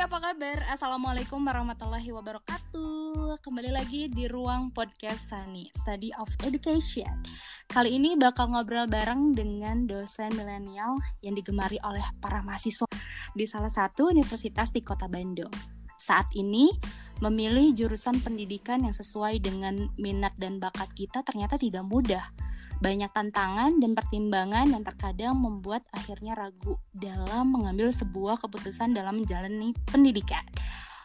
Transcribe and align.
apa 0.00 0.32
kabar? 0.32 0.64
Assalamualaikum 0.72 1.44
warahmatullahi 1.44 2.08
wabarakatuh. 2.08 3.36
Kembali 3.44 3.68
lagi 3.68 4.08
di 4.08 4.32
ruang 4.32 4.72
podcast 4.72 5.28
Sani, 5.28 5.68
Study 5.76 6.08
of 6.16 6.32
Education. 6.40 7.20
Kali 7.68 8.00
ini 8.00 8.16
bakal 8.16 8.48
ngobrol 8.48 8.88
bareng 8.88 9.36
dengan 9.36 9.84
dosen 9.84 10.32
milenial 10.32 10.96
yang 11.20 11.36
digemari 11.36 11.76
oleh 11.84 12.00
para 12.16 12.40
mahasiswa 12.40 12.88
di 13.36 13.44
salah 13.44 13.68
satu 13.68 14.08
universitas 14.08 14.72
di 14.72 14.80
Kota 14.80 15.04
Bandung. 15.04 15.52
Saat 16.00 16.32
ini 16.32 16.72
memilih 17.20 17.76
jurusan 17.76 18.24
pendidikan 18.24 18.80
yang 18.80 18.96
sesuai 18.96 19.36
dengan 19.44 19.84
minat 20.00 20.32
dan 20.40 20.56
bakat 20.56 20.88
kita 20.96 21.20
ternyata 21.20 21.60
tidak 21.60 21.84
mudah 21.84 22.24
banyak 22.80 23.12
tantangan 23.12 23.76
dan 23.76 23.92
pertimbangan 23.92 24.66
yang 24.72 24.80
terkadang 24.80 25.36
membuat 25.36 25.84
akhirnya 25.92 26.32
ragu 26.32 26.80
dalam 26.96 27.52
mengambil 27.52 27.92
sebuah 27.92 28.40
keputusan 28.40 28.96
dalam 28.96 29.20
menjalani 29.20 29.76
pendidikan. 29.88 30.42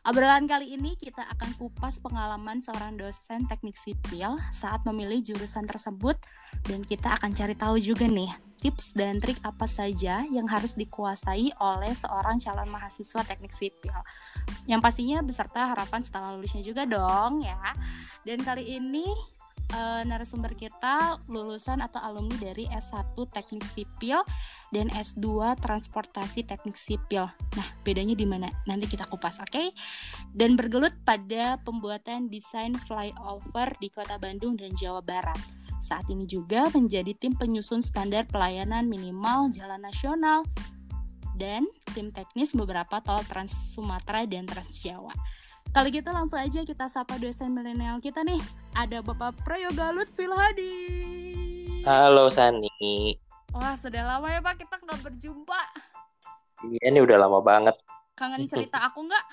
Obrolan 0.06 0.46
kali 0.46 0.78
ini 0.78 0.94
kita 0.96 1.26
akan 1.34 1.58
kupas 1.58 1.98
pengalaman 1.98 2.62
seorang 2.62 2.94
dosen 2.94 3.50
teknik 3.50 3.74
sipil 3.74 4.38
saat 4.54 4.86
memilih 4.86 5.20
jurusan 5.26 5.66
tersebut 5.66 6.14
dan 6.70 6.86
kita 6.86 7.18
akan 7.18 7.34
cari 7.34 7.58
tahu 7.58 7.82
juga 7.82 8.06
nih 8.06 8.30
tips 8.62 8.94
dan 8.94 9.18
trik 9.18 9.38
apa 9.42 9.70
saja 9.70 10.26
yang 10.26 10.46
harus 10.46 10.74
dikuasai 10.74 11.54
oleh 11.58 11.94
seorang 11.94 12.42
calon 12.42 12.70
mahasiswa 12.70 13.22
teknik 13.26 13.54
sipil. 13.54 13.98
Yang 14.70 14.82
pastinya 14.82 15.22
beserta 15.26 15.74
harapan 15.74 16.02
setelah 16.06 16.38
lulusnya 16.38 16.62
juga 16.62 16.86
dong 16.86 17.42
ya. 17.42 17.58
Dan 18.26 18.42
kali 18.42 18.78
ini 18.78 19.10
uh, 19.74 20.02
narasumber 20.06 20.54
kita 20.54 21.18
lulusan 21.26 21.82
atau 21.82 21.98
alumni 22.04 22.36
dari 22.38 22.70
S1 22.70 23.16
Teknik 23.16 23.66
Sipil 23.74 24.20
dan 24.70 24.92
S2 24.92 25.58
Transportasi 25.58 26.46
Teknik 26.46 26.78
Sipil. 26.78 27.26
Nah, 27.30 27.68
bedanya 27.82 28.14
di 28.14 28.28
mana? 28.28 28.52
Nanti 28.70 28.86
kita 28.86 29.10
kupas, 29.10 29.42
oke? 29.42 29.50
Okay? 29.50 29.68
Dan 30.30 30.60
bergelut 30.60 30.94
pada 31.02 31.58
pembuatan 31.64 32.30
desain 32.30 32.76
flyover 32.86 33.74
di 33.82 33.90
Kota 33.90 34.22
Bandung 34.22 34.60
dan 34.60 34.76
Jawa 34.78 35.02
Barat. 35.02 35.38
Saat 35.82 36.10
ini 36.10 36.26
juga 36.26 36.70
menjadi 36.74 37.14
tim 37.14 37.38
penyusun 37.38 37.82
standar 37.82 38.26
pelayanan 38.26 38.90
minimal 38.90 39.54
jalan 39.54 39.82
nasional 39.82 40.42
dan 41.38 41.68
tim 41.94 42.10
teknis 42.10 42.56
beberapa 42.56 43.04
tol 43.04 43.22
Trans 43.28 43.76
Sumatera 43.76 44.24
dan 44.26 44.48
Trans 44.48 44.82
Jawa. 44.82 45.12
Kali 45.76 45.92
gitu 45.92 46.08
langsung 46.08 46.40
aja 46.40 46.64
kita 46.64 46.88
sapa 46.88 47.20
dosen 47.20 47.52
milenial 47.52 48.00
kita 48.00 48.24
nih. 48.24 48.40
Ada 48.80 49.04
Bapak 49.04 49.36
Prayoga 49.44 49.92
Lutfil 49.92 50.32
Hadi. 50.32 50.72
Halo 51.84 52.32
Sani. 52.32 53.20
Wah, 53.52 53.76
sudah 53.76 54.08
lama 54.08 54.32
ya 54.32 54.40
Pak 54.40 54.64
kita 54.64 54.80
nggak 54.80 55.04
berjumpa. 55.04 55.62
Iya, 56.64 56.96
ini 56.96 57.04
udah 57.04 57.28
lama 57.28 57.44
banget. 57.44 57.76
Kangen 58.16 58.48
cerita 58.48 58.88
aku 58.88 59.04
nggak? 59.04 59.26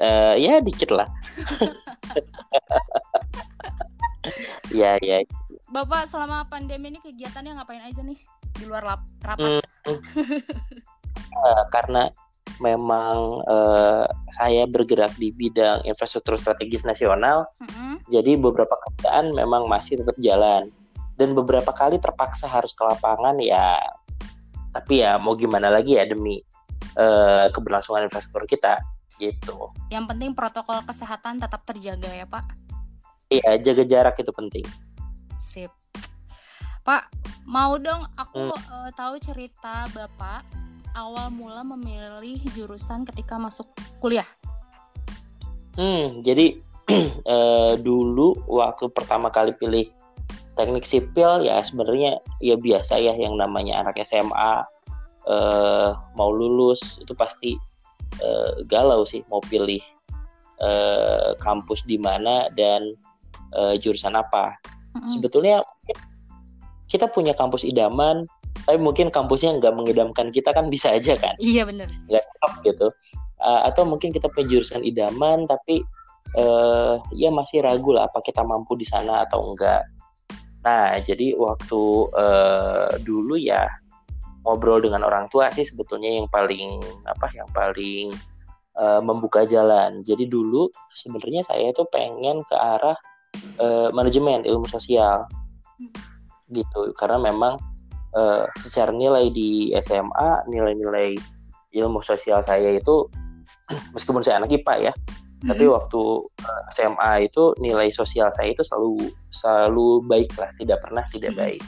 uh, 0.00 0.40
ya 0.40 0.64
dikit 0.64 0.88
lah. 0.88 1.12
ya 4.80 4.96
ya. 5.04 5.20
Bapak 5.68 6.08
selama 6.08 6.48
pandemi 6.48 6.96
ini 6.96 7.04
kegiatannya 7.04 7.60
ngapain 7.60 7.84
aja 7.84 8.00
nih 8.00 8.16
di 8.56 8.64
luar 8.64 8.96
lap 8.96 9.04
rapat? 9.20 9.68
Hmm. 9.84 10.00
uh, 11.44 11.64
karena 11.76 12.08
memang 12.62 13.42
uh, 13.48 14.06
saya 14.36 14.64
bergerak 14.68 15.14
di 15.18 15.34
bidang 15.34 15.82
infrastruktur 15.88 16.38
strategis 16.38 16.86
nasional, 16.86 17.42
mm-hmm. 17.64 18.06
jadi 18.08 18.38
beberapa 18.38 18.74
kerjaan 18.88 19.34
memang 19.34 19.66
masih 19.66 20.00
tetap 20.02 20.14
jalan 20.22 20.70
dan 21.18 21.28
beberapa 21.34 21.70
kali 21.74 21.98
terpaksa 21.98 22.46
harus 22.46 22.70
ke 22.74 22.82
lapangan 22.86 23.38
ya. 23.42 23.78
Tapi 24.74 25.06
ya 25.06 25.18
mau 25.18 25.38
gimana 25.38 25.70
lagi 25.70 25.94
ya 25.94 26.06
demi 26.06 26.42
uh, 26.98 27.46
keberlangsungan 27.50 28.10
infrastruktur 28.10 28.46
kita 28.46 28.78
gitu. 29.22 29.70
Yang 29.94 30.04
penting 30.10 30.30
protokol 30.34 30.82
kesehatan 30.82 31.38
tetap 31.38 31.62
terjaga 31.62 32.10
ya 32.10 32.26
Pak. 32.26 32.44
Iya 33.30 33.58
jaga 33.62 33.82
jarak 33.86 34.16
itu 34.18 34.30
penting. 34.34 34.66
Sip. 35.38 35.70
Pak 36.84 37.08
mau 37.46 37.78
dong 37.78 38.04
aku 38.18 38.50
hmm. 38.50 38.68
uh, 38.68 38.90
tahu 38.92 39.16
cerita 39.22 39.86
Bapak 39.94 40.63
awal 40.94 41.28
mula 41.34 41.66
memilih 41.66 42.38
jurusan 42.54 43.02
ketika 43.04 43.36
masuk 43.36 43.66
kuliah? 43.98 44.26
Hmm, 45.74 46.22
jadi 46.22 46.54
uh, 47.26 47.74
dulu 47.86 48.38
waktu 48.46 48.88
pertama 48.94 49.28
kali 49.28 49.52
pilih 49.58 49.90
teknik 50.54 50.86
sipil 50.86 51.42
ya 51.42 51.58
sebenarnya 51.66 52.22
ya 52.38 52.54
biasa 52.54 52.94
ya 53.02 53.10
yang 53.18 53.34
namanya 53.34 53.82
anak 53.82 53.98
SMA 54.06 54.62
uh, 54.62 54.62
eh, 55.26 55.90
mau 56.14 56.30
lulus 56.30 57.02
itu 57.02 57.10
pasti 57.18 57.58
uh, 58.22 58.62
galau 58.70 59.02
sih 59.02 59.26
mau 59.26 59.42
pilih 59.42 59.82
uh, 60.62 61.34
kampus 61.42 61.82
di 61.90 61.98
mana 61.98 62.46
dan 62.54 62.94
uh, 63.58 63.74
jurusan 63.74 64.14
apa. 64.14 64.54
Mm-hmm. 64.94 65.10
Sebetulnya 65.10 65.66
kita 66.86 67.10
punya 67.10 67.34
kampus 67.34 67.66
idaman 67.66 68.22
tapi 68.64 68.78
mungkin 68.80 69.12
kampusnya 69.12 69.60
nggak 69.60 69.74
mengidamkan 69.76 70.32
kita 70.32 70.50
kan 70.50 70.72
bisa 70.72 70.92
aja 70.92 71.14
kan? 71.20 71.36
Iya 71.40 71.68
benar 71.68 71.88
nggak 72.08 72.24
top 72.40 72.52
gitu. 72.64 72.86
Uh, 73.40 73.60
atau 73.68 73.84
mungkin 73.84 74.10
kita 74.10 74.26
punya 74.32 74.56
jurusan 74.56 74.80
idaman 74.80 75.44
tapi 75.44 75.84
uh, 76.38 76.96
ya 77.12 77.28
masih 77.28 77.60
ragu 77.60 77.92
lah 77.92 78.08
apa 78.08 78.24
kita 78.24 78.40
mampu 78.40 78.74
di 78.78 78.86
sana 78.86 79.26
atau 79.26 79.52
enggak 79.52 79.84
nah 80.64 80.96
jadi 80.96 81.36
waktu 81.36 81.82
uh, 82.16 82.88
dulu 83.04 83.36
ya 83.36 83.68
ngobrol 84.44 84.80
dengan 84.80 85.04
orang 85.04 85.28
tua 85.28 85.52
sih 85.52 85.64
sebetulnya 85.64 86.08
yang 86.08 86.28
paling 86.28 86.80
apa 87.04 87.28
yang 87.36 87.48
paling 87.52 88.12
uh, 88.78 89.00
membuka 89.00 89.48
jalan. 89.48 90.04
Jadi 90.04 90.28
dulu 90.28 90.68
sebenarnya 90.92 91.42
saya 91.48 91.72
itu 91.72 91.82
pengen 91.88 92.44
ke 92.44 92.54
arah 92.54 92.96
uh, 93.58 93.88
manajemen 93.96 94.44
ilmu 94.44 94.68
sosial. 94.68 95.26
Hmm. 95.74 95.90
gitu. 96.54 96.94
Karena 96.94 97.18
memang 97.18 97.58
uh, 98.14 98.46
secara 98.56 98.94
nilai 98.94 99.28
di 99.30 99.74
SMA 99.82 100.48
nilai-nilai 100.48 101.18
ilmu 101.74 102.00
sosial 102.00 102.40
saya 102.40 102.78
itu 102.78 103.10
meskipun 103.94 104.22
saya 104.22 104.40
anak 104.40 104.54
IPA 104.54 104.90
ya 104.90 104.92
hmm. 104.94 105.48
tapi 105.50 105.64
waktu 105.66 106.00
uh, 106.22 106.48
eh, 106.48 106.62
SMA 106.72 107.12
itu 107.28 107.52
nilai 107.58 107.90
sosial 107.90 108.30
saya 108.30 108.54
itu 108.54 108.62
selalu 108.62 109.10
selalu 109.34 109.88
baik 110.06 110.30
lah 110.38 110.50
tidak 110.62 110.78
pernah 110.82 111.04
tidak 111.10 111.32
baik. 111.34 111.62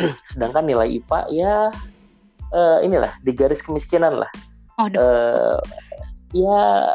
Sedangkan 0.32 0.64
nilai 0.64 0.88
IPA 1.02 1.20
ya 1.34 1.54
uh, 2.54 2.78
inilah 2.80 3.12
di 3.26 3.32
garis 3.34 3.60
kemiskinan 3.60 4.22
lah. 4.22 4.30
Oh, 4.76 4.92
uh, 4.92 5.56
ya 6.36 6.92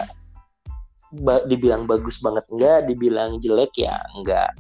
ba 1.11 1.43
dibilang 1.49 1.89
bagus 1.89 2.21
banget 2.23 2.45
enggak 2.53 2.87
dibilang 2.87 3.41
jelek 3.41 3.73
ya 3.75 3.99
enggak. 4.15 4.53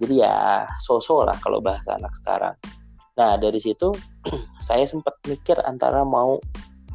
Jadi 0.00 0.24
ya 0.24 0.66
sosok 0.82 1.28
lah 1.28 1.36
kalau 1.42 1.60
bahasa 1.60 1.94
anak 1.94 2.10
sekarang 2.16 2.56
Nah 3.18 3.36
dari 3.36 3.60
situ 3.60 3.92
saya 4.66 4.84
sempat 4.88 5.16
mikir 5.28 5.58
antara 5.64 6.04
mau 6.04 6.40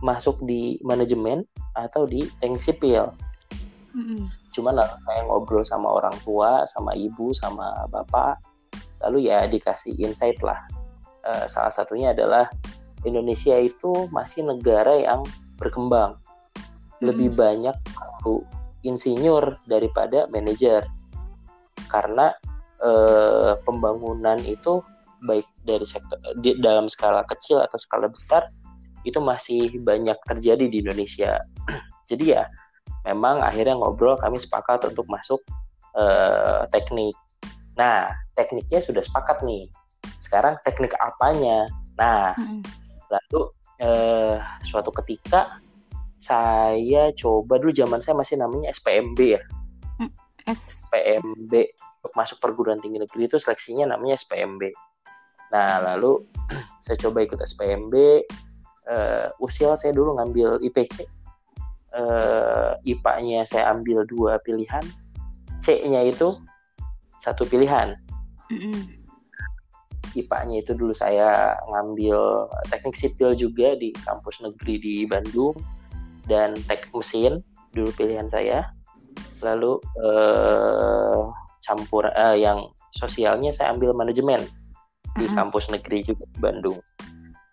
masuk 0.02 0.38
di 0.46 0.78
manajemen 0.86 1.46
atau 1.74 2.06
di 2.06 2.26
teknik 2.42 2.62
sipil. 2.62 3.10
Mm-hmm. 3.98 4.30
Cuman 4.54 4.78
lalu 4.78 4.96
saya 5.06 5.22
ngobrol 5.26 5.64
sama 5.66 5.90
orang 5.90 6.14
tua, 6.22 6.66
sama 6.70 6.94
ibu, 6.94 7.34
sama 7.34 7.74
bapak, 7.90 8.38
lalu 9.06 9.30
ya 9.30 9.50
dikasih 9.50 9.98
insight 9.98 10.38
lah. 10.46 10.62
Uh, 11.26 11.50
salah 11.50 11.74
satunya 11.74 12.14
adalah 12.14 12.46
Indonesia 13.06 13.58
itu 13.58 14.06
masih 14.14 14.46
negara 14.46 15.02
yang 15.02 15.26
berkembang, 15.58 16.14
mm-hmm. 16.18 17.06
lebih 17.06 17.34
banyak 17.34 17.78
insinyur 18.86 19.58
daripada 19.66 20.28
manajer, 20.30 20.84
karena 21.90 22.36
uh, 22.84 23.56
pembangunan 23.64 24.38
itu 24.44 24.84
baik 25.26 25.48
dari 25.66 25.86
sektor 25.88 26.18
di, 26.38 26.58
dalam 26.62 26.86
skala 26.92 27.26
kecil 27.26 27.62
atau 27.64 27.78
skala 27.80 28.12
besar 28.12 28.46
itu 29.08 29.18
masih 29.24 29.72
banyak 29.82 30.18
terjadi 30.28 30.66
di 30.68 30.84
Indonesia. 30.84 31.40
Jadi 32.10 32.36
ya 32.36 32.44
memang 33.08 33.40
akhirnya 33.40 33.80
ngobrol 33.80 34.20
kami 34.20 34.38
sepakat 34.38 34.84
untuk 34.84 35.08
masuk 35.08 35.40
uh, 35.96 36.68
teknik. 36.76 37.16
Nah 37.80 38.12
tekniknya 38.36 38.84
sudah 38.84 39.04
sepakat 39.04 39.42
nih. 39.48 39.72
Sekarang 40.20 40.60
teknik 40.68 40.92
apanya? 41.00 41.72
Nah 41.96 42.36
hmm. 42.36 42.62
lalu 43.08 43.42
uh, 43.82 44.38
suatu 44.68 44.92
ketika 45.04 45.62
saya 46.18 47.16
coba 47.16 47.62
dulu 47.62 47.72
zaman 47.72 48.04
saya 48.04 48.18
masih 48.20 48.36
namanya 48.36 48.76
SPMB 48.76 49.20
ya. 49.24 49.42
Hmm. 50.02 50.12
SPMB 50.48 51.54
untuk 52.04 52.14
masuk 52.16 52.38
perguruan 52.44 52.80
tinggi 52.84 53.00
negeri 53.00 53.28
itu 53.32 53.40
seleksinya 53.40 53.96
namanya 53.96 54.20
SPMB. 54.20 54.87
Nah, 55.54 55.80
lalu 55.94 56.24
saya 56.86 56.98
coba 57.00 57.24
ikut 57.24 57.40
SPMB. 57.40 57.96
Uh, 58.88 59.28
eh, 59.28 59.28
usia 59.44 59.76
saya 59.76 59.92
dulu 59.92 60.16
ngambil 60.16 60.64
IPC. 60.64 61.04
Uh, 61.96 62.76
eh, 62.84 62.96
IPA-nya 62.96 63.44
saya 63.44 63.72
ambil 63.72 64.08
dua 64.08 64.40
pilihan. 64.44 64.84
C-nya 65.60 66.08
itu 66.08 66.32
satu 67.20 67.44
pilihan. 67.50 67.98
Mm-hmm. 68.48 68.98
IPA-nya 70.16 70.64
itu 70.64 70.72
dulu 70.74 70.96
saya 70.96 71.58
ngambil 71.68 72.48
teknik 72.72 72.96
sipil 72.96 73.36
juga 73.36 73.76
di 73.76 73.92
kampus 74.06 74.40
negeri 74.40 74.76
di 74.80 74.96
Bandung. 75.04 75.56
dan 76.28 76.60
teknik 76.68 76.92
mesin 76.92 77.40
dulu 77.72 77.88
pilihan 77.96 78.28
saya 78.28 78.68
lalu 79.40 79.80
eh, 80.02 81.22
campur 81.64 82.10
eh, 82.10 82.36
yang 82.42 82.68
sosialnya 82.92 83.54
saya 83.54 83.72
ambil 83.76 83.94
manajemen 83.94 84.42
di 85.18 85.26
kampus 85.34 85.74
negeri 85.74 86.06
juga 86.06 86.24
di 86.30 86.40
Bandung. 86.40 86.80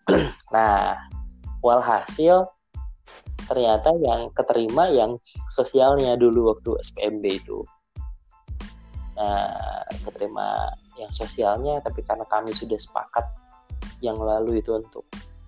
Nah 0.53 0.95
walhasil 1.65 2.45
ternyata 3.49 3.91
yang 3.99 4.29
keterima 4.37 4.87
yang 4.93 5.17
sosialnya 5.49 6.13
dulu 6.15 6.53
waktu 6.53 6.77
SPMB 6.79 7.25
itu. 7.25 7.65
Nah 9.17 9.81
keterima 10.05 10.69
yang 10.95 11.11
sosialnya 11.11 11.81
tapi 11.81 12.05
karena 12.05 12.23
kami 12.29 12.53
sudah 12.53 12.77
sepakat 12.77 13.25
yang 13.99 14.15
lalu 14.21 14.61
itu 14.61 14.77
untuk 14.77 15.03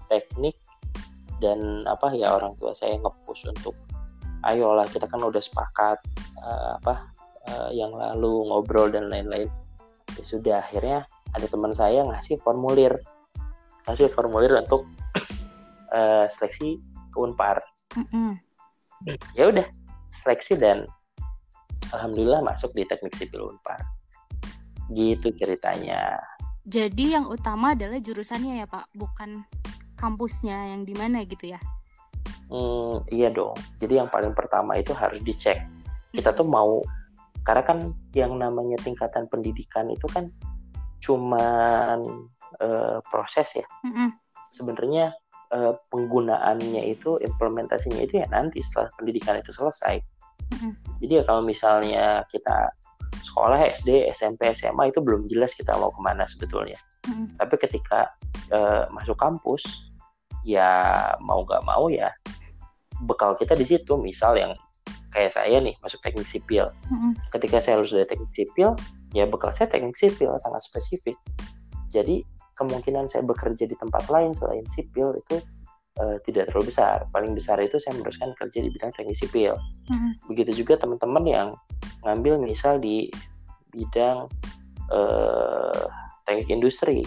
teknik 0.09 0.57
dan 1.37 1.85
apa 1.85 2.09
ya 2.17 2.33
orang 2.33 2.57
tua 2.57 2.73
saya 2.73 2.97
ngepush 2.97 3.45
untuk 3.45 3.77
ayolah 4.45 4.89
kita 4.89 5.05
kan 5.05 5.21
udah 5.21 5.41
sepakat 5.41 6.01
eh, 6.41 6.71
apa 6.81 6.95
eh, 7.49 7.69
yang 7.77 7.93
lalu 7.93 8.49
ngobrol 8.49 8.89
dan 8.89 9.09
lain-lain. 9.09 9.49
Ya 10.17 10.23
sudah 10.25 10.55
akhirnya 10.65 11.05
ada 11.35 11.45
teman 11.47 11.73
saya 11.75 12.03
ngasih 12.05 12.39
formulir 12.39 12.95
ngasih 13.87 14.11
formulir 14.11 14.51
untuk 14.59 14.87
eh, 15.97 16.25
seleksi 16.31 16.79
ke 17.11 17.17
Unpar 17.17 17.59
ya 19.35 19.49
udah 19.49 19.65
seleksi 20.23 20.59
dan 20.59 20.87
alhamdulillah 21.95 22.43
masuk 22.43 22.71
di 22.75 22.83
teknik 22.87 23.15
sipil 23.15 23.55
Unpar 23.55 23.79
gitu 24.91 25.31
ceritanya 25.35 26.19
Jadi 26.67 27.15
yang 27.15 27.31
utama 27.31 27.71
adalah 27.71 27.95
jurusannya 27.95 28.59
ya 28.59 28.67
Pak, 28.67 28.91
bukan 28.91 29.47
kampusnya 29.95 30.75
yang 30.75 30.83
di 30.83 30.91
mana 30.99 31.23
gitu 31.23 31.55
ya. 31.55 31.59
Hmm, 32.51 33.07
iya 33.07 33.31
dong. 33.31 33.55
Jadi 33.79 34.03
yang 34.03 34.11
paling 34.11 34.35
pertama 34.35 34.75
itu 34.75 34.91
harus 34.91 35.23
dicek. 35.23 35.63
Kita 36.11 36.35
tuh 36.35 36.43
mau 36.43 36.83
karena 37.47 37.63
kan 37.63 37.79
yang 38.11 38.35
namanya 38.35 38.75
tingkatan 38.83 39.31
pendidikan 39.31 39.87
itu 39.87 40.03
kan 40.11 40.27
cuman 41.01 42.01
eh, 42.61 42.99
proses 43.07 43.61
ya. 43.61 43.67
Mm-mm. 43.85 44.09
Sebenarnya 44.49 45.13
eh, 45.53 45.73
penggunaannya 45.93 46.83
itu 46.89 47.19
implementasinya 47.21 48.01
itu 48.01 48.21
ya 48.23 48.27
nanti 48.29 48.61
setelah 48.63 48.89
pendidikan 48.97 49.37
itu 49.39 49.53
selesai. 49.53 50.01
Mm-mm. 50.53 50.73
Jadi 51.03 51.13
ya 51.21 51.23
kalau 51.27 51.43
misalnya 51.43 52.23
kita 52.31 52.71
sekolah 53.23 53.59
SD, 53.73 54.07
SMP, 54.13 54.53
SMA 54.53 54.89
itu 54.91 54.99
belum 55.03 55.27
jelas 55.27 55.53
kita 55.53 55.75
mau 55.75 55.91
ke 55.91 56.01
mana 56.01 56.23
sebetulnya. 56.25 56.77
Mm-mm. 57.07 57.37
Tapi 57.39 57.55
ketika 57.59 58.09
eh, 58.51 58.83
masuk 58.91 59.17
kampus, 59.19 59.63
ya 60.47 60.95
mau 61.19 61.43
nggak 61.43 61.63
mau 61.67 61.91
ya 61.91 62.11
bekal 63.05 63.35
kita 63.35 63.53
di 63.53 63.65
situ. 63.67 63.99
Misal 63.99 64.39
yang 64.39 64.53
kayak 65.11 65.33
saya 65.33 65.57
nih 65.59 65.75
masuk 65.81 65.99
teknik 66.03 66.27
sipil. 66.27 66.69
Mm-mm. 66.89 67.15
Ketika 67.33 67.61
saya 67.63 67.81
lulus 67.81 67.95
dari 67.95 68.07
teknik 68.07 68.31
sipil, 68.33 68.73
ya 69.17 69.25
bekal 69.25 69.49
saya 69.49 69.65
teknik 69.73 69.97
sipil 69.97 70.29
sangat 70.37 70.61
spesifik. 70.61 71.17
Jadi 71.89 72.21
kemungkinan 72.53 73.09
saya 73.09 73.25
bekerja 73.25 73.65
di 73.65 73.73
tempat 73.77 74.05
lain 74.13 74.37
selain 74.37 74.65
sipil 74.69 75.17
itu 75.17 75.41
eh, 75.97 76.17
tidak 76.29 76.53
terlalu 76.53 76.69
besar. 76.69 77.09
Paling 77.09 77.33
besar 77.33 77.57
itu 77.57 77.81
saya 77.81 77.97
meneruskan 77.97 78.37
kerja 78.37 78.61
di 78.61 78.69
bidang 78.69 78.93
teknik 78.93 79.17
sipil. 79.17 79.57
Mm-mm. 79.89 80.13
Begitu 80.29 80.61
juga 80.61 80.77
teman-teman 80.77 81.25
yang 81.25 81.47
ngambil 82.05 82.37
misal 82.37 82.77
di 82.77 83.09
bidang 83.73 84.29
eh, 84.93 85.83
teknik 86.29 86.49
industri. 86.53 87.01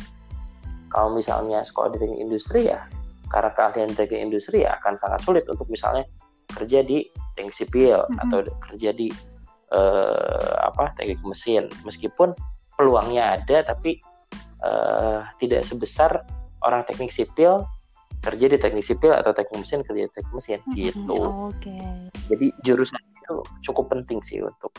Kalau 0.91 1.15
misalnya 1.15 1.63
sekolah 1.63 1.95
di 1.95 1.99
teknik 2.03 2.21
industri 2.27 2.67
ya, 2.67 2.83
karena 3.31 3.55
keahlian 3.55 3.95
teknik 3.95 4.27
industri 4.27 4.67
ya 4.67 4.75
akan 4.83 4.99
sangat 4.99 5.23
sulit 5.23 5.47
untuk 5.47 5.71
misalnya 5.71 6.03
kerja 6.51 6.83
di 6.83 7.07
teknik 7.39 7.55
sipil 7.55 8.03
Mhm. 8.11 8.19
atau 8.27 8.39
kerja 8.59 8.91
di 8.91 9.07
eh, 9.73 10.55
apa 10.61 10.95
teknik 10.99 11.23
mesin. 11.23 11.67
Meskipun 11.87 12.35
peluangnya 12.75 13.41
ada, 13.41 13.67
tapi 13.67 13.99
eh, 14.63 15.21
tidak 15.41 15.67
sebesar 15.67 16.23
orang 16.61 16.85
teknik 16.85 17.11
sipil 17.15 17.65
kerja 18.21 18.53
di 18.53 18.59
teknik 18.61 18.85
sipil 18.85 19.17
atau 19.17 19.33
teknik 19.33 19.65
mesin 19.65 19.81
kerja 19.81 20.05
di 20.05 20.13
teknik 20.13 20.35
mesin 20.37 20.61
Mm-mm. 20.61 20.77
gitu. 20.77 21.19
Oke. 21.49 21.77
Jadi 22.29 22.47
jurusan 22.61 23.01
itu 23.17 23.41
cukup 23.65 23.97
penting 23.97 24.21
sih 24.21 24.45
untuk 24.45 24.77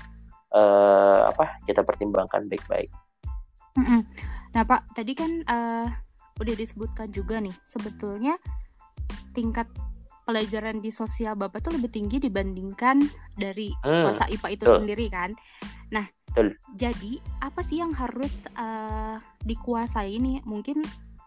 eh, 0.54 1.22
apa 1.26 1.58
kita 1.66 1.82
pertimbangkan 1.82 2.46
baik-baik. 2.46 2.94
Mm-mm. 3.82 4.06
Nah 4.54 4.64
Pak, 4.68 4.94
tadi 4.94 5.18
kan 5.18 5.42
eh, 5.42 5.88
udah 6.38 6.56
disebutkan 6.58 7.10
juga 7.10 7.42
nih, 7.42 7.56
sebetulnya 7.66 8.38
tingkat 9.34 9.66
pelajaran 10.24 10.80
di 10.80 10.90
sosial 10.90 11.34
Bapak 11.36 11.66
tuh 11.66 11.74
lebih 11.76 11.90
tinggi 11.90 12.18
dibandingkan 12.18 13.02
dari 13.34 13.74
Hmm, 13.82 14.06
kuasa 14.06 14.28
IPA 14.28 14.48
itu 14.54 14.64
betul. 14.64 14.78
sendiri 14.82 15.06
kan. 15.10 15.30
Nah, 15.92 16.06
Betul. 16.28 16.56
jadi 16.74 17.12
apa 17.40 17.60
sih 17.62 17.80
yang 17.80 17.92
harus 17.92 18.48
eh, 18.48 19.16
dikuasai 19.44 20.16
nih? 20.16 20.40
Mungkin 20.44 20.80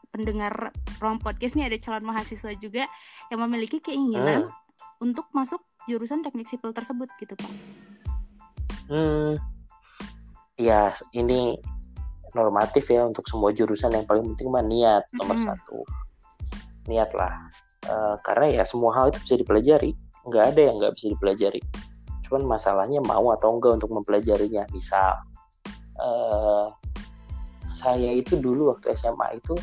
pendengar 0.09 0.71
ruang 1.03 1.19
podcast 1.19 1.59
nih 1.59 1.67
ada 1.67 1.77
calon 1.77 2.07
mahasiswa 2.07 2.55
juga 2.55 2.87
yang 3.29 3.43
memiliki 3.43 3.83
keinginan 3.83 4.47
Hmm. 4.47 5.03
untuk 5.03 5.27
masuk 5.31 5.59
jurusan 5.85 6.23
teknik 6.23 6.47
sipil 6.47 6.71
tersebut 6.71 7.11
gitu 7.19 7.35
Pak. 7.35 7.53
Hmm, 8.89 9.35
ya 10.55 10.93
ini 11.13 11.59
normatif 12.33 12.89
ya 12.89 13.05
untuk 13.05 13.27
semua 13.27 13.51
jurusan 13.51 13.91
yang 13.91 14.05
paling 14.05 14.35
penting 14.35 14.49
mah 14.51 14.63
niat 14.63 15.05
nomor 15.13 15.37
Mm-mm. 15.37 15.49
satu. 15.51 15.79
Niat 16.87 17.11
lah. 17.13 17.49
Eh, 17.85 18.17
karena 18.25 18.47
ya 18.51 18.63
semua 18.65 18.97
hal 18.97 19.13
itu 19.13 19.19
bisa 19.25 19.37
dipelajari. 19.37 19.93
Nggak 20.25 20.45
ada 20.55 20.61
yang 20.61 20.77
nggak 20.81 20.93
bisa 20.97 21.07
dipelajari. 21.13 21.61
Cuman 22.25 22.49
masalahnya 22.49 23.05
mau 23.05 23.29
atau 23.37 23.53
enggak 23.53 23.83
untuk 23.83 23.93
mempelajarinya. 23.93 24.65
Misal, 24.73 25.21
eh, 26.01 26.67
saya 27.75 28.11
itu 28.15 28.41
dulu 28.41 28.73
waktu 28.73 28.97
SMA 28.97 29.37
itu 29.37 29.59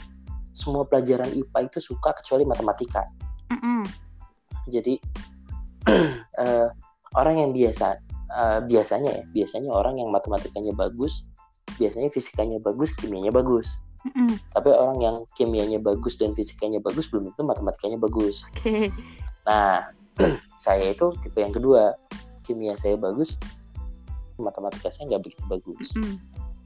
semua 0.51 0.83
pelajaran 0.83 1.31
IPA 1.31 1.59
itu 1.71 1.79
suka 1.79 2.11
kecuali 2.13 2.43
matematika. 2.43 3.07
Mm-mm. 3.51 3.83
jadi 4.71 4.95
eh, 6.43 6.67
orang 7.19 7.35
yang 7.35 7.51
biasa 7.51 7.99
eh, 8.31 8.59
biasanya 8.63 9.11
ya 9.11 9.23
biasanya 9.35 9.69
orang 9.75 9.99
yang 9.99 10.07
matematikanya 10.07 10.71
bagus 10.71 11.27
biasanya 11.75 12.07
fisikanya 12.07 12.63
bagus 12.63 12.95
kimianya 12.95 13.33
bagus 13.33 13.83
Mm-mm. 14.01 14.33
tapi 14.57 14.69
orang 14.73 14.97
yang 14.97 15.17
kimianya 15.37 15.77
bagus 15.77 16.17
dan 16.17 16.33
fisikanya 16.33 16.81
bagus 16.81 17.05
belum 17.09 17.29
tentu 17.31 17.45
matematikanya 17.45 18.01
bagus 18.01 18.41
Oke. 18.57 18.89
nah 19.45 19.93
saya 20.65 20.93
itu 20.93 21.13
tipe 21.21 21.37
yang 21.37 21.53
kedua 21.53 21.93
kimia 22.41 22.73
saya 22.77 22.97
bagus 22.97 23.37
matematika 24.41 24.89
saya 24.89 25.13
nggak 25.13 25.29
begitu 25.29 25.43
bagus 25.45 25.93
Mm-mm. 25.93 26.17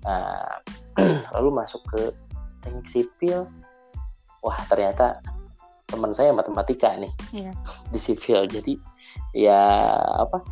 Nah, 0.06 0.62
lalu 1.36 1.50
masuk 1.50 1.82
ke 1.90 2.14
teknik 2.62 2.88
sipil. 2.88 3.50
Wah, 4.46 4.62
ternyata 4.70 5.20
teman 5.90 6.14
saya 6.14 6.30
matematika 6.30 6.94
nih 6.94 7.10
Iya. 7.34 7.52
di 7.90 8.00
sipil. 8.00 8.46
Jadi 8.46 8.78
ya 9.34 9.66
apa? 10.22 10.46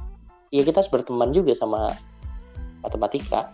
Ya 0.50 0.66
kita 0.66 0.82
harus 0.82 0.90
berteman 0.90 1.30
juga 1.30 1.54
sama 1.54 1.94
matematika. 2.82 3.54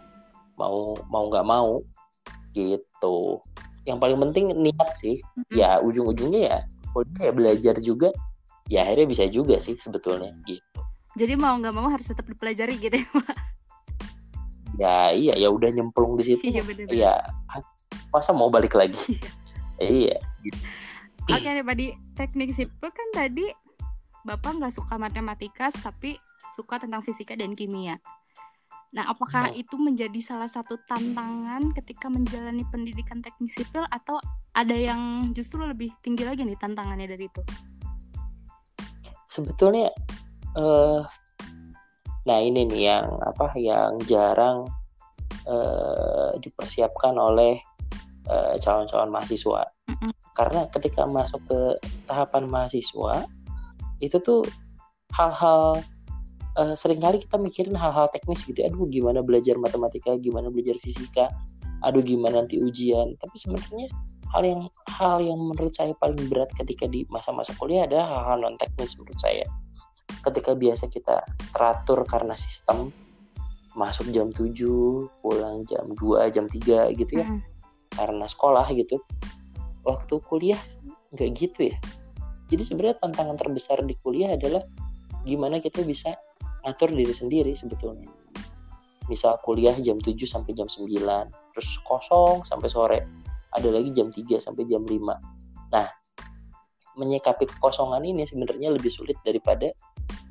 Mau 0.56 0.96
mau 1.12 1.28
nggak 1.28 1.48
mau 1.48 1.84
gitu. 2.54 3.40
Yang 3.86 3.98
paling 4.00 4.18
penting 4.30 4.46
niat 4.54 4.90
sih. 4.98 5.18
Mm-mm. 5.38 5.56
Ya 5.56 5.80
ujung-ujungnya 5.82 6.42
ya 6.42 6.58
kuliah 6.94 7.22
ya 7.30 7.34
belajar 7.34 7.76
juga. 7.82 8.10
Ya 8.70 8.86
akhirnya 8.86 9.08
bisa 9.10 9.26
juga 9.30 9.58
sih 9.58 9.74
sebetulnya 9.78 10.30
gitu. 10.46 10.80
Jadi 11.18 11.34
mau 11.36 11.58
nggak 11.58 11.74
mau 11.74 11.90
harus 11.90 12.06
tetap 12.06 12.30
dipelajari 12.30 12.78
gitu 12.78 12.96
ya 13.02 13.10
Pak. 13.10 13.38
Ya 14.80 14.98
iya 15.12 15.34
ya 15.36 15.50
udah 15.50 15.70
nyemplung 15.74 16.16
di 16.16 16.24
situ. 16.24 16.44
Iya 16.46 16.62
benar. 16.64 16.88
Ya 16.94 17.14
masa 18.14 18.32
mau 18.34 18.50
balik 18.50 18.78
lagi? 18.78 19.18
iya. 19.82 20.22
Oke 21.30 21.50
nih 21.50 21.66
Pak 21.66 21.76
di 21.78 21.88
teknik 22.18 22.54
sipil 22.54 22.90
kan 22.90 23.10
tadi 23.14 23.50
Bapak 24.28 24.60
nggak 24.60 24.74
suka 24.76 25.00
matematika 25.00 25.72
tapi 25.72 26.20
suka 26.54 26.78
tentang 26.78 27.02
fisika 27.02 27.34
dan 27.34 27.56
kimia. 27.56 27.98
Nah, 28.90 29.06
apakah 29.06 29.54
itu 29.54 29.78
menjadi 29.78 30.18
salah 30.18 30.50
satu 30.50 30.82
tantangan 30.90 31.70
ketika 31.78 32.10
menjalani 32.10 32.66
pendidikan 32.74 33.22
teknik 33.22 33.54
sipil 33.54 33.86
atau 33.86 34.18
ada 34.58 34.74
yang 34.74 35.30
justru 35.38 35.62
lebih 35.62 35.94
tinggi 36.02 36.26
lagi 36.26 36.42
nih 36.42 36.58
tantangannya 36.58 37.06
dari 37.06 37.30
itu? 37.30 37.42
sebetulnya 39.30 39.94
eh 40.58 41.02
nah 42.28 42.38
ini 42.42 42.66
nih 42.68 42.82
yang 42.90 43.08
apa 43.24 43.54
yang 43.56 43.96
jarang 44.10 44.66
eh, 45.46 46.36
dipersiapkan 46.42 47.16
oleh 47.16 47.62
eh, 48.28 48.54
calon-calon 48.60 49.14
mahasiswa 49.14 49.64
Mm-mm. 49.88 50.12
karena 50.34 50.66
ketika 50.74 51.06
masuk 51.06 51.40
ke 51.48 51.62
tahapan 52.10 52.50
mahasiswa 52.50 53.24
itu 54.02 54.18
tuh 54.20 54.44
hal-hal 55.16 55.80
eh, 56.60 56.76
sering 56.76 57.00
kali 57.00 57.24
kita 57.24 57.40
mikirin 57.40 57.76
hal-hal 57.80 58.12
teknis 58.12 58.44
gitu 58.44 58.60
aduh 58.62 58.86
gimana 58.92 59.24
belajar 59.24 59.56
matematika 59.56 60.20
gimana 60.20 60.52
belajar 60.52 60.76
fisika? 60.78 61.32
Aduh 61.88 62.04
gimana 62.04 62.44
nanti 62.44 62.60
ujian? 62.60 63.16
Tapi 63.16 63.36
sebenarnya 63.40 63.88
hal 64.30 64.44
yang 64.46 64.62
hal 65.00 65.18
yang 65.24 65.40
menurut 65.40 65.74
saya 65.74 65.96
paling 65.98 66.20
berat 66.30 66.52
ketika 66.54 66.86
di 66.86 67.08
masa-masa 67.10 67.56
kuliah 67.58 67.88
adalah 67.88 68.12
hal-hal 68.12 68.38
non 68.44 68.56
teknis 68.60 69.00
menurut 69.00 69.18
saya. 69.18 69.46
Ketika 70.22 70.54
biasa 70.54 70.92
kita 70.92 71.24
teratur 71.56 72.04
karena 72.04 72.36
sistem 72.36 72.92
masuk 73.78 74.12
jam 74.12 74.34
7 74.34 74.52
pulang 75.24 75.64
jam 75.64 75.86
2 75.96 76.34
jam 76.36 76.46
3 76.46 76.92
gitu 77.00 77.14
ya. 77.24 77.26
Mm-mm. 77.26 77.42
karena 77.90 78.26
sekolah 78.30 78.68
gitu. 78.76 79.02
Waktu 79.88 80.22
kuliah 80.28 80.62
nggak 81.16 81.30
gitu 81.40 81.74
ya. 81.74 81.78
Jadi 82.50 82.62
sebenarnya 82.66 82.98
tantangan 83.02 83.38
terbesar 83.38 83.82
di 83.86 83.98
kuliah 84.02 84.34
adalah 84.34 84.62
gimana 85.26 85.62
kita 85.62 85.86
bisa 85.86 86.18
ngatur 86.66 86.90
diri 86.92 87.14
sendiri 87.14 87.52
sebetulnya. 87.56 88.10
Misal 89.10 89.42
kuliah 89.42 89.74
jam 89.82 89.98
7 89.98 90.14
sampai 90.30 90.54
jam 90.54 90.70
9 90.70 90.86
terus 91.56 91.70
kosong 91.84 92.46
sampai 92.46 92.70
sore 92.70 93.00
ada 93.58 93.68
lagi 93.74 93.90
jam 93.92 94.14
3 94.14 94.38
sampai 94.38 94.64
jam 94.70 94.86
5 94.86 94.96
nah 95.74 95.90
menyikapi 96.94 97.50
kekosongan 97.50 98.06
ini 98.06 98.28
sebenarnya 98.28 98.76
lebih 98.76 98.92
sulit 98.92 99.16
daripada 99.24 99.72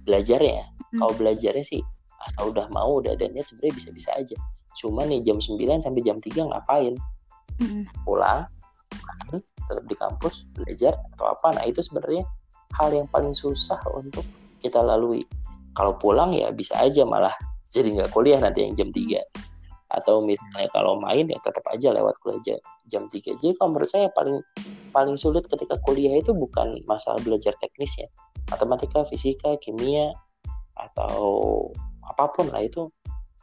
belajarnya. 0.05 0.69
Hmm. 0.89 1.05
kalau 1.05 1.13
belajarnya 1.21 1.65
sih 1.65 1.85
asal 2.25 2.53
udah 2.53 2.69
mau 2.73 3.01
udah 3.01 3.13
ada 3.13 3.29
niat 3.29 3.49
sebenarnya 3.49 3.75
bisa-bisa 3.77 4.11
aja. 4.17 4.37
Cuma 4.77 5.05
nih 5.05 5.21
jam 5.25 5.41
9 5.41 5.59
sampai 5.85 6.03
jam 6.05 6.17
3 6.21 6.49
ngapain? 6.49 6.95
Mm-mm. 7.59 7.91
pulang 8.07 8.47
makan, 9.03 9.43
tetap 9.43 9.85
di 9.91 9.97
kampus 9.99 10.47
belajar 10.55 10.95
atau 11.17 11.27
apa. 11.35 11.59
Nah 11.59 11.65
itu 11.67 11.83
sebenarnya 11.83 12.23
hal 12.79 12.95
yang 12.95 13.11
paling 13.11 13.35
susah 13.35 13.81
untuk 13.91 14.23
kita 14.63 14.79
lalui 14.79 15.27
kalau 15.79 15.95
pulang 15.95 16.35
ya 16.35 16.51
bisa 16.51 16.75
aja 16.83 17.07
malah 17.07 17.33
jadi 17.71 17.95
nggak 17.95 18.11
kuliah 18.11 18.43
nanti 18.43 18.67
yang 18.67 18.75
jam 18.75 18.91
3 18.91 19.23
atau 19.89 20.21
misalnya 20.21 20.69
kalau 20.75 20.99
main 21.01 21.25
ya 21.31 21.39
tetap 21.41 21.65
aja 21.71 21.95
lewat 21.95 22.19
kuliah 22.21 22.43
ja- 22.45 22.65
jam 22.91 23.07
3 23.07 23.39
jadi 23.39 23.55
kalau 23.57 23.79
menurut 23.79 23.89
saya 23.89 24.11
paling 24.13 24.43
paling 24.91 25.15
sulit 25.15 25.47
ketika 25.47 25.79
kuliah 25.87 26.19
itu 26.19 26.35
bukan 26.35 26.81
masalah 26.89 27.21
belajar 27.23 27.55
teknis 27.61 27.95
ya. 28.01 28.09
Matematika 28.49 29.05
fisika 29.05 29.55
kimia 29.61 30.11
atau 30.75 31.69
apa 32.09 32.33
pun 32.33 32.49
lah 32.49 32.65
itu 32.65 32.89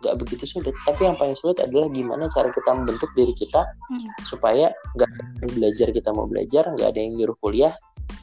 nggak 0.01 0.15
begitu 0.22 0.44
sulit. 0.50 0.74
Tapi 0.84 1.06
yang 1.06 1.15
paling 1.15 1.38
sulit 1.38 1.62
adalah 1.62 1.86
gimana 1.94 2.25
cara 2.34 2.50
kita 2.50 2.74
membentuk 2.74 3.10
diri 3.13 3.32
kita 3.32 3.62
Hmm. 3.88 4.10
supaya 4.25 4.74
nggak 4.98 5.10
belajar 5.54 5.88
kita 5.94 6.10
mau 6.12 6.25
belajar 6.25 6.65
nggak 6.74 6.89
ada 6.94 7.00
yang 7.00 7.13
nyuruh 7.15 7.38
kuliah 7.39 7.74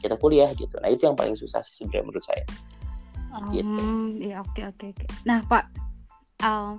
kita 0.03 0.19
kuliah 0.19 0.51
gitu. 0.55 0.75
Nah 0.83 0.91
itu 0.91 1.07
yang 1.07 1.15
paling 1.15 1.33
susah 1.39 1.63
sih 1.63 1.79
sebenarnya 1.79 2.03
menurut 2.11 2.25
saya 2.27 2.43
Gitu. 3.51 3.83
Ya 4.21 4.41
oke 4.41 4.61
oke 4.65 4.85
oke. 4.93 5.05
Nah 5.25 5.41
Pak, 5.45 5.63
um, 6.45 6.77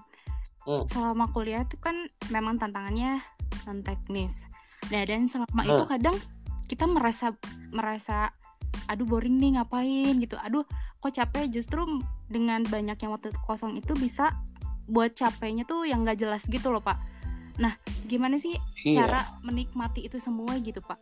Hmm. 0.64 0.88
selama 0.88 1.28
kuliah 1.28 1.68
itu 1.68 1.76
kan 1.76 2.08
memang 2.32 2.56
tantangannya 2.56 3.20
non 3.68 3.84
teknis. 3.84 4.48
Nah 4.88 5.04
dan 5.04 5.28
selama 5.28 5.60
itu 5.60 5.84
Hmm. 5.84 5.92
kadang 5.92 6.16
kita 6.64 6.88
merasa 6.88 7.36
merasa 7.68 8.32
aduh 8.88 9.04
boring 9.04 9.36
nih 9.36 9.60
ngapain 9.60 10.16
gitu. 10.24 10.40
Aduh 10.40 10.64
kok 11.04 11.12
capek 11.12 11.52
justru 11.52 11.84
dengan 12.32 12.64
banyak 12.64 12.96
yang 12.96 13.12
waktu 13.12 13.28
kosong 13.44 13.76
itu 13.76 13.92
bisa 13.92 14.32
buat 14.88 15.12
capeknya 15.12 15.68
tuh 15.68 15.84
yang 15.84 16.00
nggak 16.00 16.16
jelas 16.16 16.44
gitu 16.48 16.72
loh 16.72 16.80
Pak. 16.80 16.96
Nah 17.60 17.76
gimana 18.08 18.40
sih 18.40 18.56
iya 18.88 19.04
cara 19.04 19.20
menikmati 19.44 20.08
itu 20.08 20.16
semua 20.16 20.56
gitu 20.64 20.80
Pak? 20.80 20.96